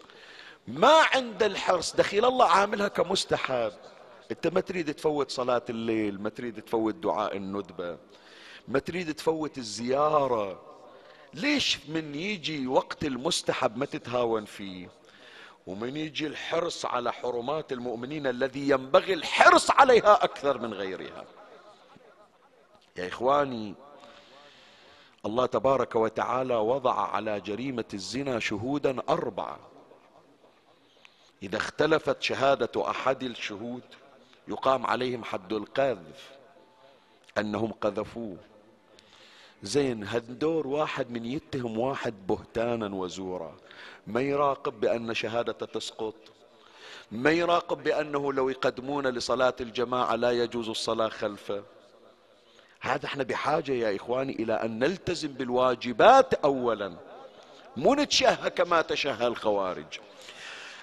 [0.68, 1.96] ما عنده الحرص.
[1.96, 3.72] دخيل الله عاملها كمستحب.
[4.32, 7.98] انت ما تريد تفوت صلاة الليل ما تريد تفوت دعاء الندبة
[8.68, 10.60] ما تريد تفوت الزيارة.
[11.34, 14.88] ليش من يجي وقت المستحب ما تتهاون فيه؟
[15.66, 21.24] ومن يجي الحرص على حرمات المؤمنين الذي ينبغي الحرص عليها أكثر من غيرها.
[22.96, 23.74] يا إخواني
[25.26, 29.58] الله تبارك وتعالى وضع على جريمة الزنا شهودا أربعة.
[31.42, 33.82] إذا اختلفت شهادة أحد الشهود
[34.48, 36.30] يقام عليهم حد القذف
[37.38, 38.36] أنهم قذفوه.
[39.62, 43.56] زين هالدور واحد من يتهم واحد بهتانا وزورا.
[44.06, 46.14] ما يراقب بأن شهادته تسقط؟
[47.12, 51.62] ما يراقب بأنه لو يقدمون لصلاة الجماعة لا يجوز الصلاة خلفه؟
[52.80, 56.96] هذا إحنا بحاجة يا إخواني إلى أن نلتزم بالواجبات اولا.
[57.76, 60.00] مو نتشهى كما تشهى الخوارج.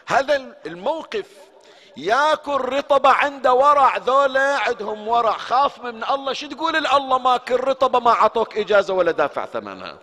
[0.06, 1.49] هذا الموقف
[2.00, 6.34] ياكل رطبة عنده ورع ذولا عندهم ورع خاف من الله.
[6.34, 9.98] شو تقول الله ماكل رطبة ما عطوك إجازة ولا دافع ثمنها؟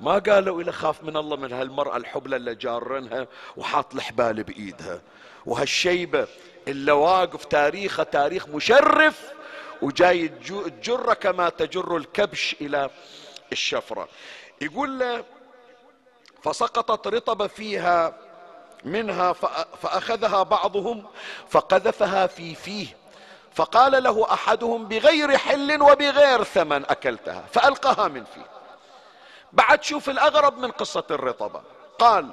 [0.00, 5.00] ما قالوا إلى خاف من الله من هالمرأة الحبلة اللي جارنها وحاط الحبال بإيدها.
[5.46, 6.26] وهالشيبة
[6.68, 9.32] اللي واقف تاريخه تاريخ مشرف
[9.82, 12.90] وجاي تجره كما تجر الكبش إلى
[13.52, 14.08] الشفرة.
[14.60, 15.24] يقول له
[16.42, 18.25] فسقطت رطبة فيها
[18.84, 19.32] منها
[19.82, 21.04] فأخذها بعضهم
[21.48, 22.86] فقذفها في فيه.
[23.54, 28.46] فقال له أحدهم بغير حل وبغير ثمن أكلتها فألقاها من فيه.
[29.52, 31.62] بعد شوف الأغرب من قصة الرطبة.
[31.98, 32.30] قال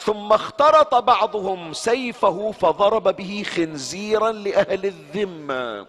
[0.00, 5.86] ثم اخترط بعضهم سيفه فضرب به خنزيرا لأهل الذمة.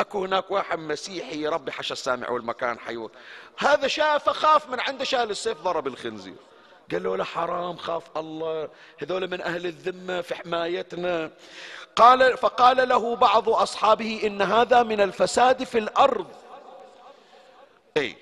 [0.00, 3.10] أكو هناك واحد مسيحي يربي حش السامع والمكان حيوان
[3.58, 6.36] هذا شاف خاف من عنده شال السيف ضرب الخنزير.
[6.92, 8.68] قال له حرام خاف الله.
[8.98, 11.30] هذول من أهل الذمة في حمايتنا.
[11.96, 16.26] قال فقال له بعض أصحابه إن هذا من الفساد في الأرض.
[17.96, 18.16] اي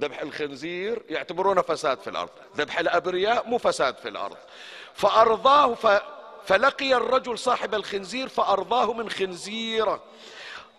[0.00, 2.30] ذبح الخنزير يعتبرونه فساد في الأرض.
[2.56, 4.36] ذبح الأبرياء مو فساد في الأرض.
[4.94, 6.02] فأرضاه ف...
[6.46, 10.02] فلقي الرجل صاحب الخنزير فأرضاه من خنزيره.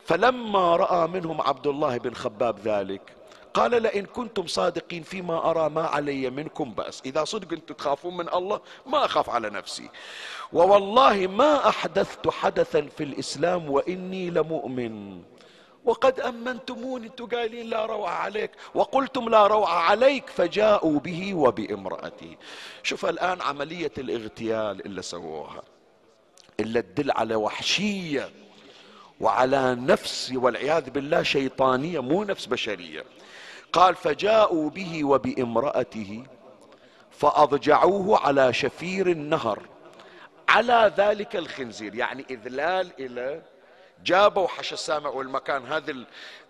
[0.06, 3.19] فلما رأى منهم عبد الله بن خباب ذلك
[3.54, 7.02] قال لئن كنتم صادقين فيما أرى ما علي منكم بأس.
[7.06, 9.89] إذا صدق أنتم تخافون من الله ما أخاف على نفسي.
[10.54, 15.24] ووالله ما أحدثت حدثا في الإسلام وإني لمؤمن.
[15.86, 18.52] وقد أمنتموني أنتم قايلين لا روعه عليك.
[18.76, 22.36] وقلتم لا روعه عليك فجاءوا به وبامراته
[22.84, 25.62] شوف الآن عملية الاغتيال اللي سووها
[26.60, 28.30] اللي تدل على وحشية
[29.22, 33.04] وعلى نفس والعياذ بالله شيطانية مو نفس بشرية.
[33.74, 36.24] قال فجاءوا به وبامرأته
[37.12, 39.60] فأضجعوه على شفير النهر
[40.50, 41.96] على ذلك الخنزير.
[41.96, 43.42] يعني إذلال إلى
[44.04, 45.96] جابوا حش السامع والمكان هذا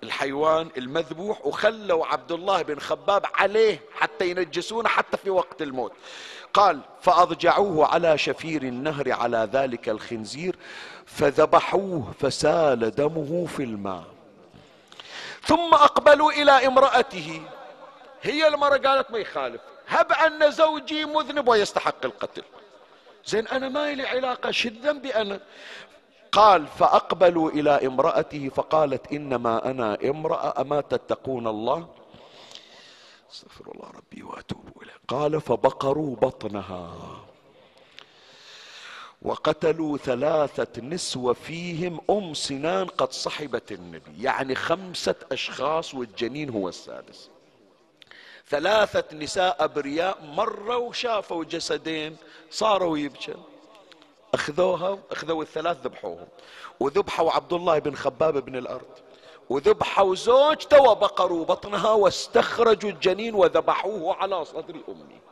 [0.03, 5.91] الحيوان المذبوح وخلوا عبد الله بن خباب عليه حتى ينجسونه حتى في وقت الموت.
[6.53, 10.55] قال فأضجعوه على شفير النهر على ذلك الخنزير
[11.05, 14.18] فذبحوه فسال دمه في الماء.
[15.43, 17.41] ثم أقبلوا إلى امرأته.
[18.21, 19.61] هي المرة قالت ما يخالف.
[19.87, 22.43] هب أن زوجي مذنب ويستحق القتل.
[23.25, 25.39] زين أنا ما لي علاقة شو ذنبي أنا؟
[26.31, 31.87] قال فأقبلوا إلى امرأته فقالت إنما أنا امرأة اما تتقون الله؟
[33.31, 34.93] أستغفر الله ربي وأتوب إليه.
[35.07, 36.91] قال فبقروا بطنها.
[39.21, 44.23] وقتلوا ثلاثة نسوة فيهم أم سنان قد صحبت النبي.
[44.23, 47.29] يعني خمسة أشخاص والجنين هو السادس.
[48.49, 52.17] ثلاثة نساء أبرياء مروا وشافوا جسدين
[52.51, 53.35] صاروا يبكن
[54.33, 56.27] أخذوها أخذوا الثلاث ذبحوهم.
[56.79, 58.99] وذبحوا عبد الله بن خباب بن الأرض.
[59.49, 65.28] وذبحوا زوجته وبقروا بطنها واستخرجوا الجنين وذبحوه على صدر أمه.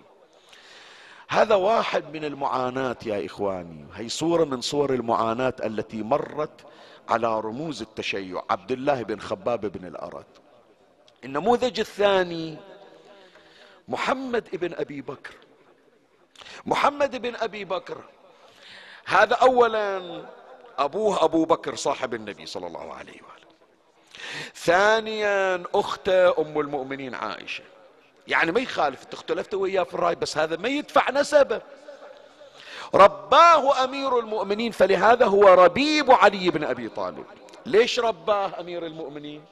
[1.30, 3.86] هذا واحد من المعاناة يا إخواني.
[3.94, 6.66] هي صورة من صور المعاناة التي مرت
[7.10, 8.44] على رموز التشيع.
[8.50, 10.26] عبد الله بن خباب بن الأرد
[11.24, 12.58] النموذج الثاني
[13.88, 15.34] محمد بن أبي بكر.
[16.66, 17.98] محمد بن أبي بكر.
[19.06, 20.26] هذا أولا
[20.78, 23.48] أبوه أبو بكر صاحب النبي صلى الله عليه وآله.
[24.56, 27.64] ثانيا أخته أم المؤمنين عائشة.
[28.28, 31.62] يعني ما يخالف اختلفت وياه في الرأي بس هذا ما يدفع نسبه.
[32.94, 37.26] رباه أمير المؤمنين فلهذا هو ربيب علي بن أبي طالب.
[37.66, 39.46] ليش رباه أمير المؤمنين؟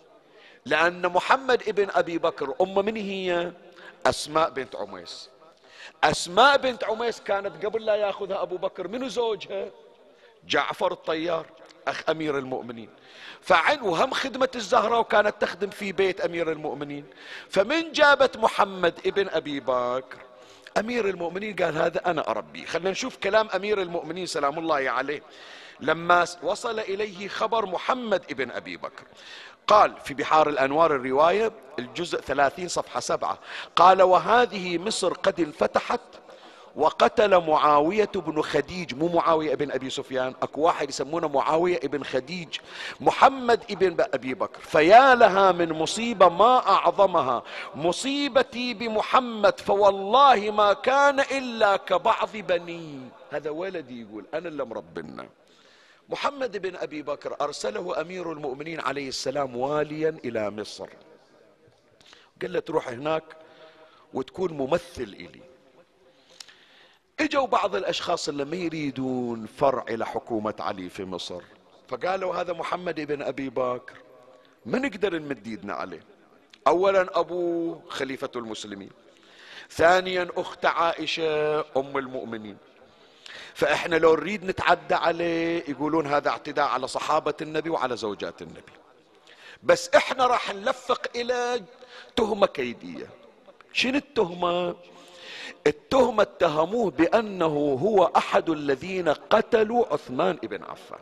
[0.66, 3.52] لأن محمد ابن أبي بكر أم من هي؟
[4.06, 5.30] أسماء بنت عميس.
[6.04, 9.70] أسماء بنت عميس كانت قبل لا يأخذها أبو بكر من زوجها؟
[10.48, 11.46] جعفر الطيار.
[11.88, 12.90] أخ أمير المؤمنين.
[13.42, 17.06] فعن وهم خدمة الزهراء وكانت تخدم في بيت أمير المؤمنين.
[17.50, 20.18] فمن جابت محمد ابن أبي بكر.
[20.78, 22.66] أمير المؤمنين قال هذا أنا أربي.
[22.66, 25.22] خلينا نشوف كلام أمير المؤمنين سلام الله عليه.
[25.80, 29.04] لما وصل إليه خبر محمد ابن أبي بكر.
[29.68, 33.40] قال في بحار الأنوار الرواية الجزء ثلاثين صفحة سبعة.
[33.76, 36.02] قال وهذه مصر قد انفتحت
[36.76, 42.58] وقتل معاوية بن خديج مو معاوية بن أبي سفيان أكو واحد يسمونه معاوية بن خديج
[43.00, 44.60] محمد ابن أبي بكر.
[44.60, 47.44] فيا لها من مصيبة ما أعظمها
[47.76, 53.00] مصيبتي بمحمد فوالله ما كان إلا كبعض بني.
[53.32, 55.28] هذا ولدي يقول أنا اللي مربنا
[56.10, 60.90] محمد بن أبي بكر أرسله أمير المؤمنين عليه السلام واليا إلى مصر.
[62.42, 63.24] قال له تروح هناك
[64.14, 65.55] وتكون ممثل إلي.
[67.20, 71.42] اجوا بعض الأشخاص اللي ما يريدون فرع إلى حكومة علي في مصر.
[71.88, 73.98] فقالوا هذا محمد بن أبي بكر
[74.66, 76.04] ما نقدر نمد ايدنا عليه.
[76.68, 78.90] اولا ابوه خليفة المسلمين
[79.70, 82.58] ثانيا أخت عائشة أم المؤمنين.
[83.54, 88.74] فإحنا لو نريد نتعدى عليه يقولون هذا اعتداء على صحابة النبي وعلى زوجات النبي.
[89.64, 91.64] بس إحنا راح نلفق إلى
[92.16, 93.08] تهمة كيدية.
[93.74, 94.76] شنو التهمة؟
[95.68, 101.00] التهمة اتهموه بأنه هو أحد الذين قتلوا عثمان بن عفان.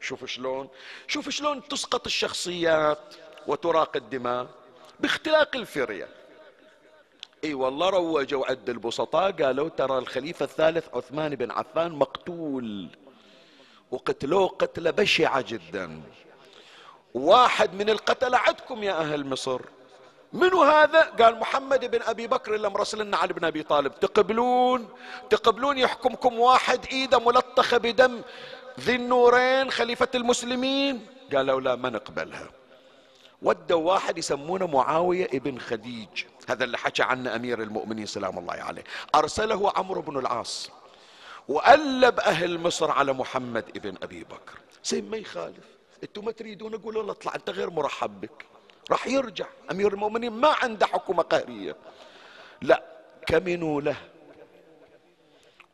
[0.00, 0.68] شوف شلون
[1.06, 3.14] شوف شلون تسقط الشخصيات
[3.46, 4.46] وتراق الدماء
[5.00, 6.08] باختلاق الفرية.
[7.44, 12.88] إي والله روجوا عد البسطاء قالوا ترى الخليفة الثالث عثمان بن عفان مقتول
[13.90, 16.02] وقتلوه قتلة بشعة جدا.
[17.14, 19.60] واحد من القتلة عندكم يا أهل مصر.
[20.36, 24.00] منو هذا؟ قال محمد بن أبي بكر اللي مرسل لنا علي بن أبي طالب.
[24.00, 24.88] تقبلون؟
[25.30, 28.22] تقبلون يحكمكم واحد إيده ملطخة بدم
[28.80, 32.48] ذي النورين خليفة المسلمين؟ قالوا لا ما نقبلها.
[33.42, 36.24] ودوا واحد يسمونه معاوية ابن خديج.
[36.48, 38.84] هذا اللي حكى عنه أمير المؤمنين سلام الله عليه.
[39.14, 40.70] أرسله عمرو بن العاص
[41.48, 44.58] وألب أهل مصر على محمد ابن أبي بكر.
[44.84, 45.64] زين ما يخالف.
[46.02, 48.44] أنتم ما تريدون؟ قولوا له اطلع أنت غير مرحب بك.
[48.90, 49.46] راح يرجع.
[49.70, 51.76] أمير المؤمنين ما عنده حكومة قهرية.
[52.62, 52.82] لا
[53.26, 53.96] كمنوا له.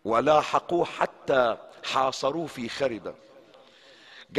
[0.04, 3.14] ولاحقوه حتى حاصروه في خربة.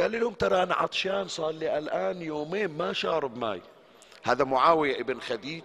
[0.01, 3.61] قال لهم ترى أنا عطشان صار لي الآن يومين ما شارب ماي.
[4.23, 5.63] هذا معاوية ابن خديج.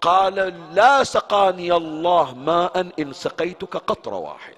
[0.00, 0.34] قال
[0.74, 4.56] لا سقاني الله ماء إن سقيتك قطرة واحدة.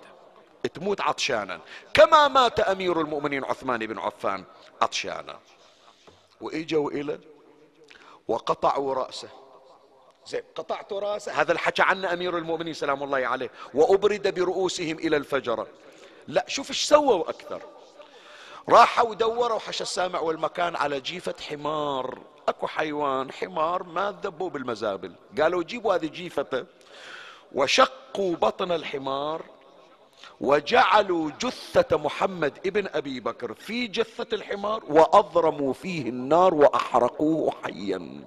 [0.74, 1.60] تموت عطشانا.
[1.94, 4.44] كما مات أمير المؤمنين عثمان بن عفان
[4.82, 5.38] عطشانا.
[6.40, 7.18] وإجوا إلى
[8.28, 9.28] وقطعوا رأسه.
[10.26, 11.32] زين قطعت رأسه.
[11.32, 13.50] هذا الحكى عنه أمير المؤمنين سلام الله عليه.
[13.74, 15.66] وأبرد برؤوسهم إلى الفجره
[16.28, 17.62] لا شوف إيش سووا أكثر.
[18.68, 22.18] راحوا ودوروا حش السامع والمكان على جيفة حمار.
[22.48, 25.12] أكو حيوان حمار ما ذبوا بالمزابل.
[25.40, 26.64] قالوا جيبوا هذه جيفته.
[27.52, 29.42] وشقوا بطن الحمار.
[30.40, 38.24] وجعلوا جثة محمد ابن أبي بكر في جثة الحمار واضرموا فيه النار وأحرقوه حيا.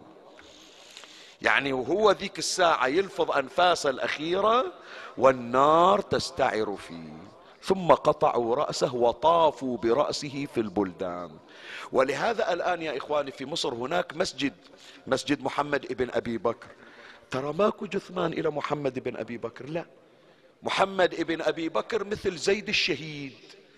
[1.41, 4.73] يعني وهو ذيك الساعة يلفظ انفاسه الأخيرة
[5.17, 7.13] والنار تستعر فيه.
[7.63, 11.31] ثم قطعوا رأسه وطافوا برأسه في البلدان.
[11.91, 14.53] ولهذا الآن يا إخواني في مصر هناك مسجد
[15.07, 16.67] مسجد محمد ابن أبي بكر.
[17.31, 19.85] ترى ماكو جثمان إلى محمد بن أبي بكر؟ لا.
[20.63, 23.33] محمد ابن أبي بكر مثل زيد الشهيد.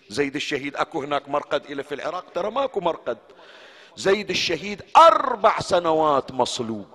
[0.08, 3.18] زيد الشهيد أكو هناك مرقد إلى في العراق؟ ترى ماكو مرقد.
[3.96, 6.86] زيد الشهيد أربع سنوات مصلوب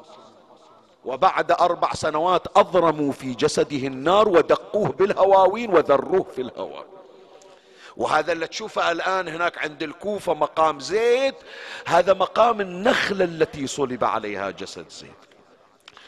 [1.05, 6.85] وبعد أربع سنوات أضرموا في جسده النار ودقوه بالهواوين وذروه في الهواء.
[7.97, 11.35] وهذا اللي تشوفه الآن هناك عند الكوفة مقام زيد
[11.85, 15.11] هذا مقام النخلة التي صلب عليها جسد زيد.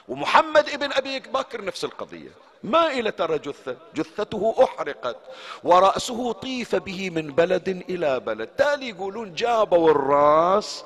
[0.08, 2.32] ومحمد ابن أبي بكر نفس القضية.
[2.64, 5.18] ما إلى ترى جثة جثته أحرقت
[5.64, 8.48] ورأسه طيف به من بلد إلى بلد.
[8.48, 10.84] تالي يقولون جابوا الرأس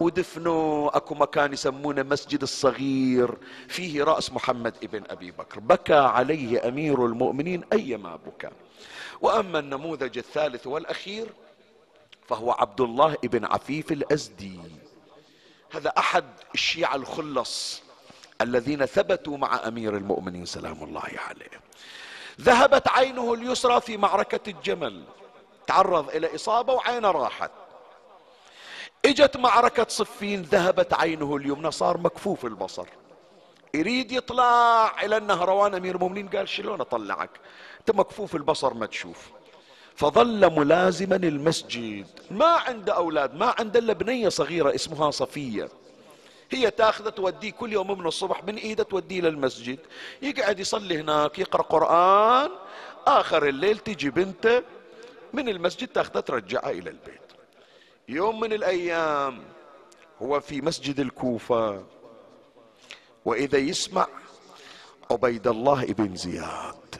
[0.00, 3.34] ودفنوا أكو مكان يسمونه مسجد الصغير.
[3.68, 5.60] فيه رأس محمد ابن أبي بكر.
[5.60, 8.50] بكى عليه أمير المؤمنين أيما بكى.
[9.20, 11.26] وأما النموذج الثالث والأخير
[12.28, 14.60] فهو عبد الله ابن عفيف الأزدي.
[15.70, 17.81] هذا أحد الشيعة الخلص.
[18.42, 21.60] الذين ثبتوا مع أمير المؤمنين سلام الله عليه.
[22.40, 25.04] ذهبت عينه اليسرى في معركة الجمل.
[25.66, 27.50] تعرض إلى إصابة وعينه راحت.
[29.04, 32.86] إجت معركة صفين ذهبت عينه اليمنى صار مكفوف البصر.
[33.74, 36.28] يريد يطلع إلى النهروان أمير المؤمنين.
[36.28, 37.30] قال شلون أطلعك؟
[37.80, 39.30] أنت مكفوف البصر ما تشوف.
[39.96, 42.06] فظل ملازما المسجد.
[42.30, 45.68] ما عنده أولاد ما عنده إلا بنية صغيرة اسمها صفية.
[46.54, 49.78] هي تاخذة توديه كل يوم من الصبح من إيدة توديه للمسجد
[50.22, 52.50] يقعد يصلي هناك يقرأ قرآن.
[53.06, 54.62] آخر الليل تجي بنته
[55.32, 57.20] من المسجد تاخذة ترجعها إلى البيت.
[58.08, 59.42] يوم من الأيام
[60.22, 61.84] هو في مسجد الكوفة.
[63.24, 64.06] وإذا يسمع
[65.10, 66.94] عبيد الله ابن زياد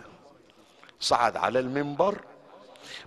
[1.01, 2.21] صعد على المنبر.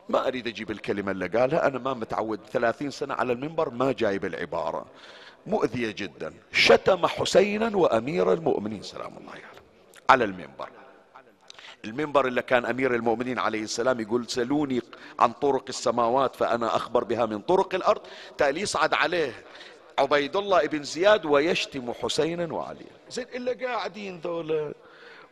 [0.09, 4.25] ما أريد أجيب الكلمة اللي قالها أنا ما متعود ثلاثين سنة على المنبر ما جايب
[4.25, 4.85] العبارة.
[5.45, 6.33] مؤذية جدا.
[6.51, 9.43] شتم حسينا وأمير المؤمنين سلام الله عليه.
[10.09, 10.69] على المنبر.
[11.85, 14.81] المنبر اللي كان أمير المؤمنين عليه السلام يقول سلوني
[15.19, 18.01] عن طرق السماوات فأنا أخبر بها من طرق الأرض.
[18.37, 19.43] تالي يصعد عليه
[19.99, 22.95] عبيد الله ابن زياد ويشتم حسينا وعليا.
[23.09, 24.73] زين إلا قاعدين ذولا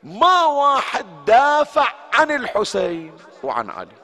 [0.04, 3.96] ما واحد دافع عن الحسين وعن علي.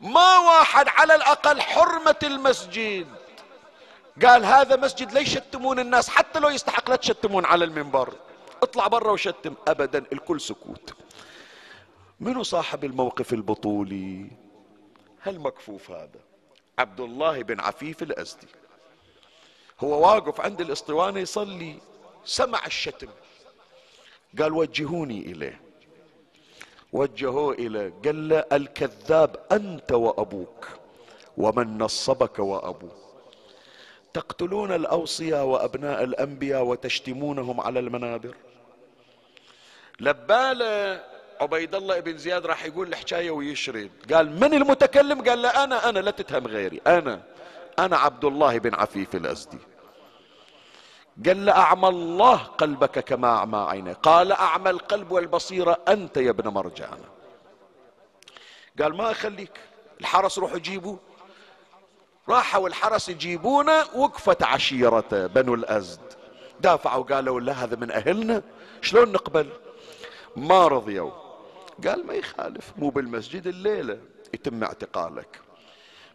[0.00, 3.06] ما واحد على الأقل حرمة المسجد.
[4.22, 8.14] قال هذا مسجد ليش يشتمون الناس؟ حتى لو يستحق لا تشتمون على المنبر.
[8.62, 10.94] اطلع برا وشتم ابدا الكل سكوت.
[12.20, 14.30] منو صاحب الموقف البطولي؟
[15.20, 16.20] هل مكفوف هذا؟
[16.78, 18.46] عبد الله بن عفيف الأزدي.
[19.80, 21.78] هو واقف عند الأسطوانة يصلي
[22.24, 23.08] سمع الشتم.
[24.38, 25.60] قال وجهوني إليه.
[26.92, 27.94] وجهوه إليه.
[28.04, 30.68] قال له الكذاب أنت وأبوك
[31.36, 33.11] ومن نصبك وأبوك.
[34.14, 38.34] تقتلون الأوصياء وأبناء الأنبياء وتشتمونهم على المنابر.
[40.00, 41.04] لبالة
[41.40, 43.90] عبيد الله بن زياد راح يقول الحكاية ويشرد.
[44.12, 46.80] قال من المتكلم؟ قال له أنا أنا لا تتهم غيري.
[46.86, 47.22] أنا
[47.78, 49.58] أنا عبد الله بن عفيف الأزدي.
[51.26, 56.48] قال له أعمى الله قلبك كما أعمى عينه قال أعمى القلب والبصيرة أنت يا ابن
[56.48, 56.98] مرجان.
[58.82, 59.60] قال ما أخليك؟
[60.00, 60.96] الحرس روحوا جيبوا
[62.28, 66.00] راحوا الحرس يجيبونه وقفت عشيرته بنو الأزد.
[66.60, 68.42] دافعوا قالوا لا هذا من أهلنا.
[68.80, 69.48] شلون نقبل؟
[70.36, 71.10] ما رضيوا.
[71.86, 73.98] قال ما يخالف مو بالمسجد الليلة
[74.34, 75.40] يتم اعتقالك.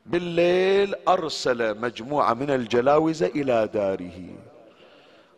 [0.06, 4.36] بالليل أرسل مجموعة من الجلاوزة إلى داره.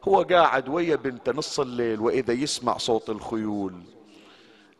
[0.08, 3.74] هو قاعد ويا بنته نص الليل وإذا يسمع صوت الخيول.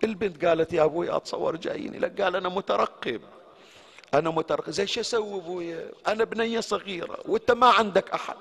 [0.04, 3.22] البنت قالت يا أبوي أتصور جايين لك قال أنا مترقب.
[4.14, 8.36] أنا مترقب زي شو أسوي أبويا أنا بنية صغيرة وأنت ما عندك أحد.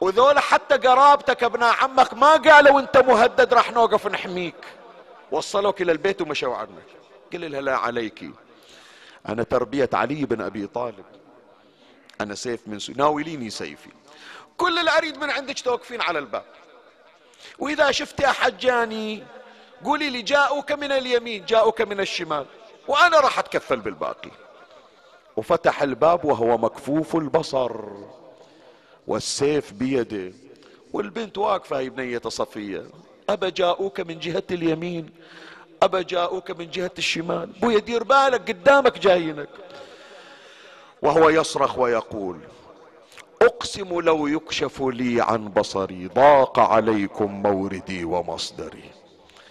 [0.00, 4.54] وذولا حتى قرابتك أبناء عمك ما قالوا أنت مهدد راح نوقف نحميك.
[5.30, 6.86] وصلوك إلى البيت ومشوا عنك.
[7.32, 8.24] قل لها لا عليك.
[9.28, 11.04] أنا تربية علي بن أبي طالب.
[12.20, 12.92] أنا سيف من سو...
[12.92, 13.90] ناوليني سيفي.
[14.56, 16.44] كل اللي أريد من عندك توقفين على الباب.
[17.58, 19.24] وإذا شفت أحد جاني
[19.84, 22.46] قولي لي جاءوك من اليمين جاءوك من الشمال.
[22.88, 24.30] وأنا راح أتكفل بالباقي.
[25.36, 27.72] وفتح الباب وهو مكفوف البصر
[29.06, 30.32] والسيف بيده.
[30.92, 32.82] والبنت واقفة هي بنية صفية.
[33.28, 35.10] أبا جاءوك من جهة اليمين
[35.82, 37.46] أبا جاءوك من جهة الشمال.
[37.46, 39.48] بويا دير بالك قدامك جايينك.
[41.02, 42.38] وهو يصرخ ويقول
[43.42, 48.90] أقسم لو يكشف لي عن بصري ضاق عليكم موردي ومصدري.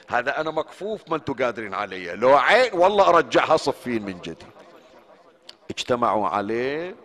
[0.07, 2.15] هذا أنا مكفوف ما أنتم قادرين علي.
[2.15, 4.60] لو عين والله أرجعها صفين من جديد
[5.71, 6.95] اجتمعوا عليه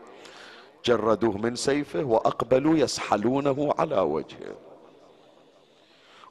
[0.84, 4.56] جردوه من سيفه وأقبلوا يسحلونه على وجهه.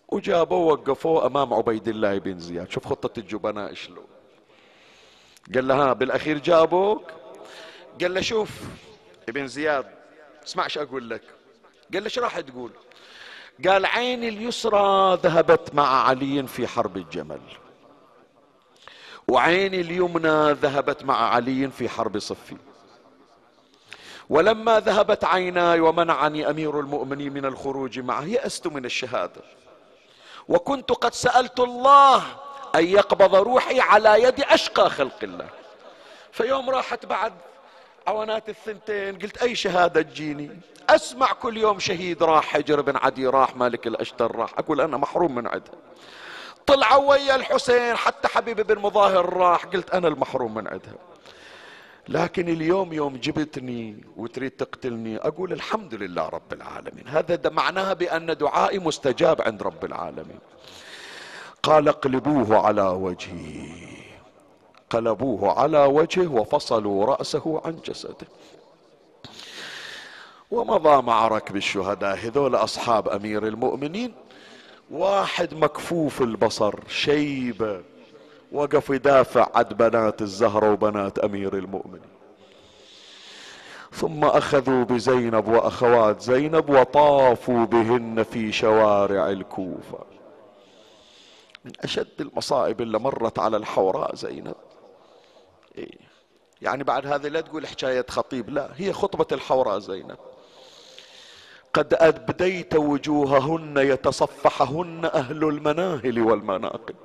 [0.08, 2.72] وجابوه وقفوه أمام عبيد الله بن زياد.
[2.72, 4.08] شوف خطة الجبناء شلون.
[5.56, 7.04] قال له ها بالأخير جابوك؟
[8.02, 8.50] قال له شوف
[9.30, 9.86] ابن زياد
[10.46, 11.22] اسمع إيش أقول لك.
[11.94, 12.72] قال له إيش راح تقول؟
[13.68, 17.42] قال عيني اليسرى ذهبت مع علي في حرب الجمل.
[19.28, 22.58] وعيني اليمنى ذهبت مع علي في حرب صفين
[24.30, 29.42] ولما ذهبت عيناي ومنعني أمير المؤمنين من الخروج معه يأست من الشهادة.
[30.48, 32.24] وكنت قد سألت الله
[32.76, 35.50] أن يقبض روحي على يد أشقى خلق الله.
[36.32, 37.34] فيوم راحت بعد
[38.08, 40.60] عوانات الثنتين قلت أي شهادة تجيني؟
[40.90, 45.36] أسمع كل يوم شهيد راح حجر بن عدي راح مالك الأشتر راح أقول أنا محروم
[45.36, 45.76] من عدها.
[46.68, 49.66] طلعوا ويا الحسين حتى حبيبي بن مظاهر راح.
[49.66, 50.94] قلت أنا المحروم من عدها
[52.08, 57.08] لكن اليوم يوم جبتني وتريد تقتلني أقول الحمد لله رب العالمين.
[57.08, 60.40] هذا معناها بأن دعائي مستجاب عند رب العالمين.
[61.64, 63.70] قال اقلبوه على وجهي
[64.90, 68.28] قلبوه على وجهه وفصلوا رأسه عن جسده.
[70.52, 74.14] ومضى مع ركب الشهداء هذول أصحاب أمير المؤمنين.
[74.92, 77.82] واحد مكفوف البصر شيبه
[78.52, 82.16] وقف يدافع عن بنات الزهرة وبنات أمير المؤمنين.
[83.92, 90.00] ثم أخذوا بزينب وأخوات زينب وطافوا بهن في شوارع الكوفة.
[91.66, 94.56] من أشد المصائب اللي مرت على الحوراء زينب.
[95.78, 95.98] إيه.
[96.62, 100.18] يعني بعد هذا لا تقول حكاية خطيب لا هي خطبة الحوراء زينب.
[101.76, 106.96] قد أبديت وجوههن يتصفحهن أهل المناهل والمناقب.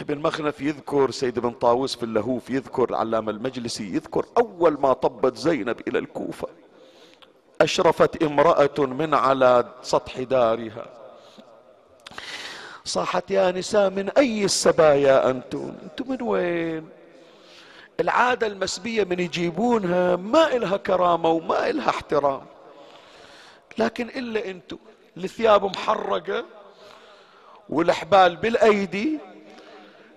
[0.00, 5.36] ابن مخنف يذكر سيد بن طاووس في اللهوف يذكر العلامة المجلسي يذكر أول ما طبت
[5.36, 6.48] زينب إلى الكوفة
[7.60, 10.86] أشرفت امرأة من على سطح دارها.
[12.84, 16.97] صاحت يا نساء من أي السبايا أنتم؟ أنتم من وين؟
[18.00, 22.46] العادة المسبية من يجيبونها ما إلها كرامة وما إلها احترام.
[23.78, 24.78] لكن إلا أنتم
[25.16, 26.44] الثياب محرقة
[27.68, 29.18] والحبال بالأيدي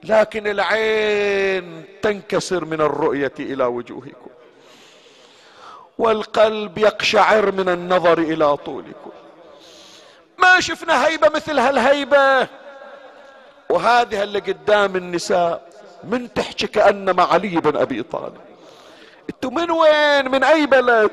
[0.03, 4.31] لكن العين تنكسر من الرؤية إلى وجوهكم.
[5.97, 9.11] والقلب يقشعر من النظر إلى طولكم.
[10.37, 12.47] ما شفنا هيبة مثل هالهيبة؟
[13.69, 15.70] وهذه اللي قدام النساء.
[16.03, 18.41] من تحكي كأنما علي بن أبي طالب.
[19.29, 21.11] أنتم من وين؟ من أي بلد؟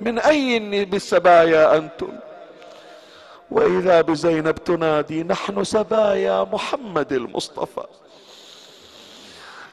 [0.00, 2.12] من أي بالسبايا أنتم؟
[3.50, 7.86] وإذا بزينب تنادي نحن سبايا محمد المصطفى.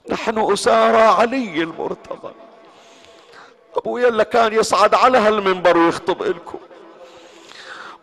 [0.10, 2.34] نحن أسارى علي المرتضى.
[3.76, 6.60] أبويا اللي كان يصعد على هالمنبر ويخطب لكم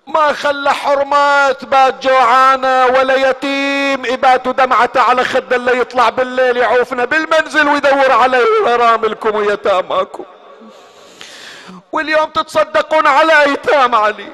[0.07, 7.04] ما خلى حرمة بات جوعانة ولا يتيم إبات دمعته على خد اللي يطلع بالليل يعوفنا
[7.04, 10.24] بالمنزل ويدور على راملكم ويتاماكم.
[11.92, 14.28] واليوم تتصدقون على أيتام علي.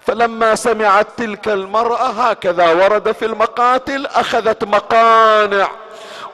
[0.00, 5.68] فلما سمعت تلك المرأة هكذا ورد في المقاتل أخذت مقانع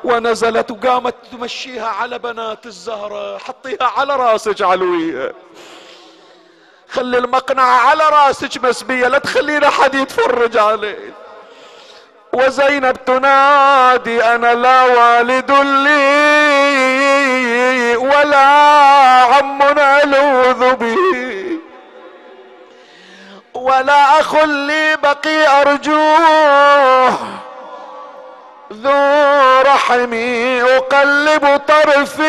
[0.04, 5.34] ونزلت وقامت تمشيها على بنات الزهرة حطيها على راسك علوية
[6.92, 11.14] خلي المقنعة على راسك مسبية لا تخلينا حد يتفرج عليه
[12.32, 15.92] وزينب تنادي أنا لا والد لي
[17.96, 18.46] ولا
[19.34, 20.96] عم ألوذ به.
[23.54, 27.18] ولا أخ لي بقي أرجوه.
[28.72, 32.22] ذو رحمي اقلب طرفي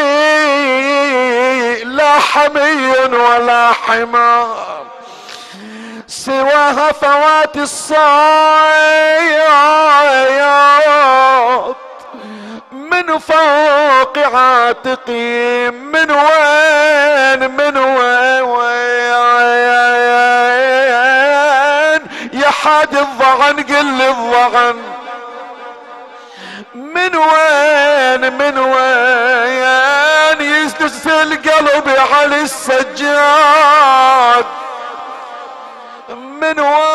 [1.84, 4.86] لا حمي ولا حمار
[6.08, 8.94] سوى هفوات الصايات
[12.72, 19.64] من فوق عاتقي من وين من وين, وين
[22.34, 25.03] يا حاد الضغن قل الضغن.
[26.76, 33.66] من وين من وين؟ يستسل قلبي على السجاد.
[36.10, 36.94] من وين؟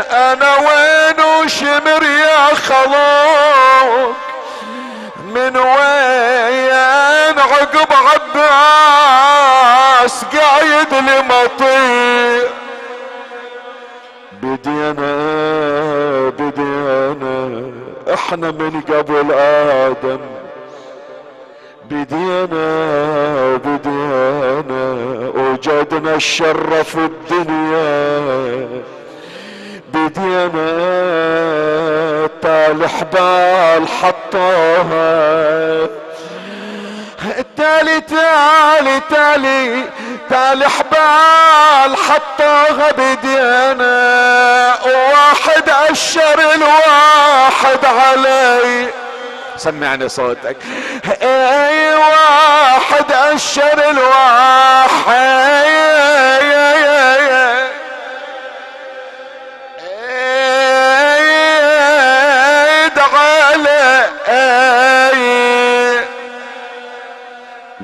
[0.00, 4.16] أنا وين وشمر يا خلوق
[5.24, 7.92] من وين؟ عقب
[8.40, 12.59] عباس قايد لمطير.
[14.42, 15.12] بدينا
[16.38, 17.62] بدينا.
[18.14, 20.20] إحنا من قبل آدم.
[21.90, 24.94] بدينا بدينا.
[25.34, 28.68] وجدنا الشر في الدنيا.
[29.94, 30.70] بدينا.
[32.42, 35.20] تالي حبال حطوها.
[37.56, 39.84] تالي تالي تالي.
[40.30, 48.88] تالي حبال حطوها بدينا واحد اشر الواحد علي
[49.56, 50.56] سمعني صوتك
[51.22, 55.30] اي واحد اشر الواحد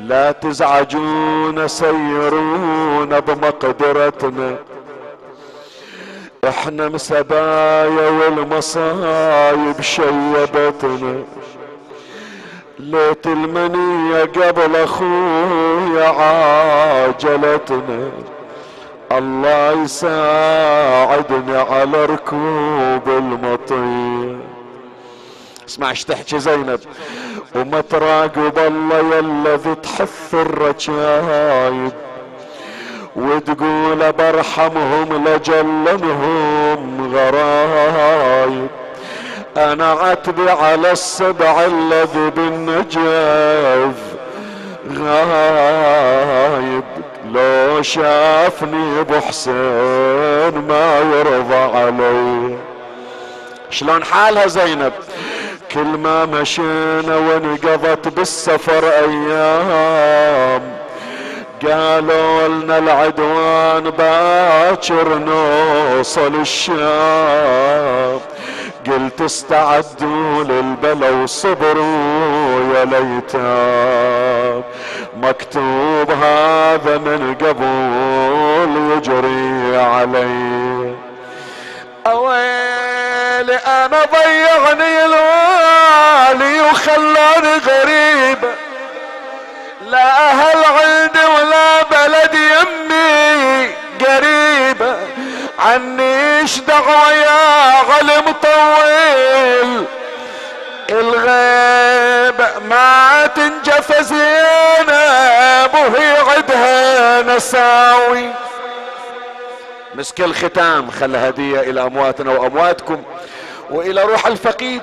[0.09, 4.57] لا تزعجون سيرونا بمقدرتنا.
[6.49, 11.23] إحنا مسبايا والمصايب شيبتنا.
[12.79, 18.01] ليت المنية قبل أخويا عاجلتنا.
[19.13, 24.39] الله يساعدني على ركوب المطير.
[25.69, 26.81] اسمع إيش تحكي زينب.
[27.57, 31.93] وما تراقب الله يلا تحث الرجايب
[33.17, 38.69] وتقول برحمهم لجلنهم غرايب
[39.57, 43.97] أنا عتبي على السبع الذي بالنجف
[44.99, 46.85] غايب.
[47.33, 52.57] لو شافني أبو حسين ما يرضى علي
[53.71, 54.93] شلون حالها زينب؟
[55.77, 60.62] كل ما مشينا وانقضت بالسفر أيام.
[61.68, 68.20] قالوا لنا العدوان باكر نوصل الشام.
[68.87, 74.62] قلت استعدوا للبلا وصبروا يا ليتام
[75.22, 80.95] مكتوب هذا من قبول يجري علي
[82.07, 85.07] أويلي أنا ضيعني
[86.31, 88.55] الوالي وخلاني غريبة
[89.87, 93.70] لا أهل عندي ولا بلد يمي
[94.07, 94.97] قريبة
[95.59, 99.85] عنيش دعوة يا علم طويل
[100.91, 108.31] الغيب ما تنجف زينب وهي عدها نساوي.
[109.95, 113.03] مسك الختام خلى هدية إلى أمواتنا وأمواتكم
[113.70, 114.83] وإلى روح الفقيد.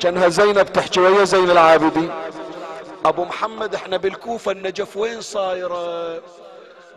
[0.00, 2.10] كانها زينب تحكي ويا زين العابدين.
[3.04, 6.20] أبو محمد إحنا بالكوفة النجف وين صايرة؟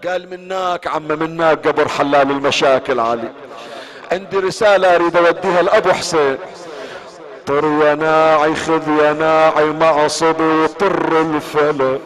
[0.08, 3.32] قال مناك عم مناك قبر حلال المشاكل علي.
[4.12, 6.38] عندي رسالة أريد أوديها لأبو حسين.
[7.46, 12.00] طر يا ناعي خذ يا ناعي معصب وطر الفلا.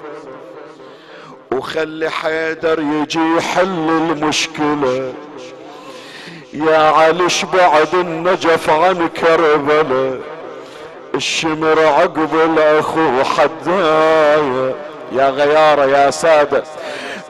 [1.52, 5.14] وخلي حيدر يجي يحل المشكلة.
[6.54, 10.33] يا علي بعد النجف عن كربلاء
[11.16, 14.74] الشمر عقب الأخو حدايا
[15.12, 16.64] يا غيارة يا سادة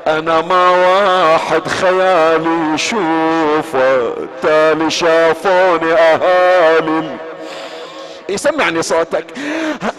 [0.07, 7.17] أنا ما واحد خيالي يشوفه تالي شافوني أهالي.
[8.29, 9.25] يسمعني صوتك.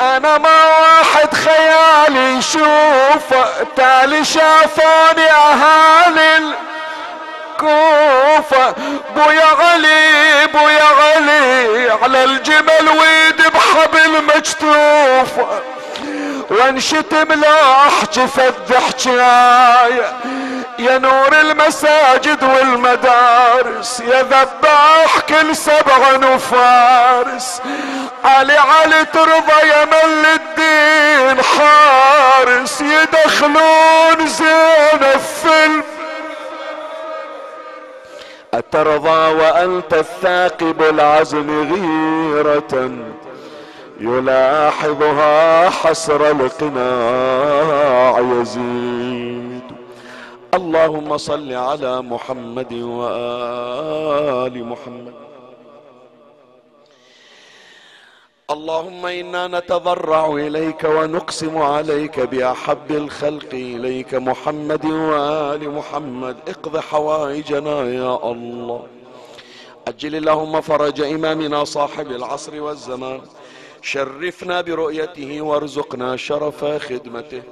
[0.00, 3.44] أنا ما واحد خيالي يشوفه
[3.76, 6.54] تالي شافوني أهالي.
[7.54, 8.74] الكوفة
[9.16, 11.93] بويا علي بويا علي.
[12.24, 15.62] الجمل ويذبح بالمجتوفة
[16.50, 17.88] وانشتم لا
[18.26, 20.12] فد حكاية
[20.78, 27.60] يا نور المساجد والمدارس يا ذباح كل سبع نفارس.
[28.24, 32.80] علي علي ترضى يا مل الدين حارس.
[32.80, 35.82] يدخلون زينب في
[38.58, 42.90] أترضى وأنت الثاقب العزم غيرة
[44.00, 49.62] يلاحظها حسر القناع يزيد.
[50.54, 55.23] اللهم صل على محمد وآل محمد.
[58.50, 66.36] اللهم إنا نتضرع إليك ونقسم عليك بأحب الخلق إليك محمد وآل محمد.
[66.48, 68.82] اقض حوائجنا يا الله.
[69.88, 73.20] أجل اللهم فرج إمامنا صاحب العصر والزمان.
[73.82, 77.42] شرفنا برؤيته وارزقنا شرف خدمته.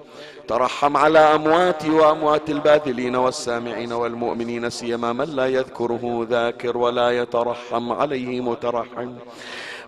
[0.49, 8.41] ترحم على امواتي وأموات الباذلين والسامعين والمؤمنين سيما من لا يذكره ذاكر ولا يترحم عليه
[8.41, 9.13] مترحم.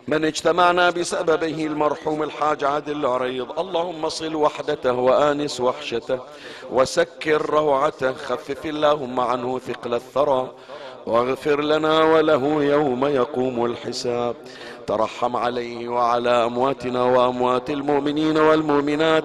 [0.08, 3.58] من اجتمعنا بسببه المرحوم الحاج عادل العريض.
[3.58, 6.18] اللهم صل وحدته وآنس وحشته
[6.72, 8.12] وسكر روعته.
[8.12, 10.52] خفف اللهم عنه ثقل الثرى
[11.06, 14.36] واغفر لنا وله يوم يقوم الحساب.
[14.86, 19.24] ترحم عليه وعلى أمواتنا وأموات المؤمنين والمؤمنات.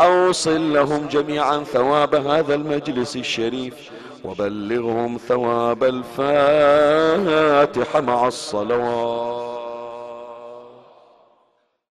[0.00, 3.90] أوصل لهم جميعا ثواب هذا المجلس الشريف.
[4.24, 9.49] وبلغهم ثواب الفاتحة مع الصلوات.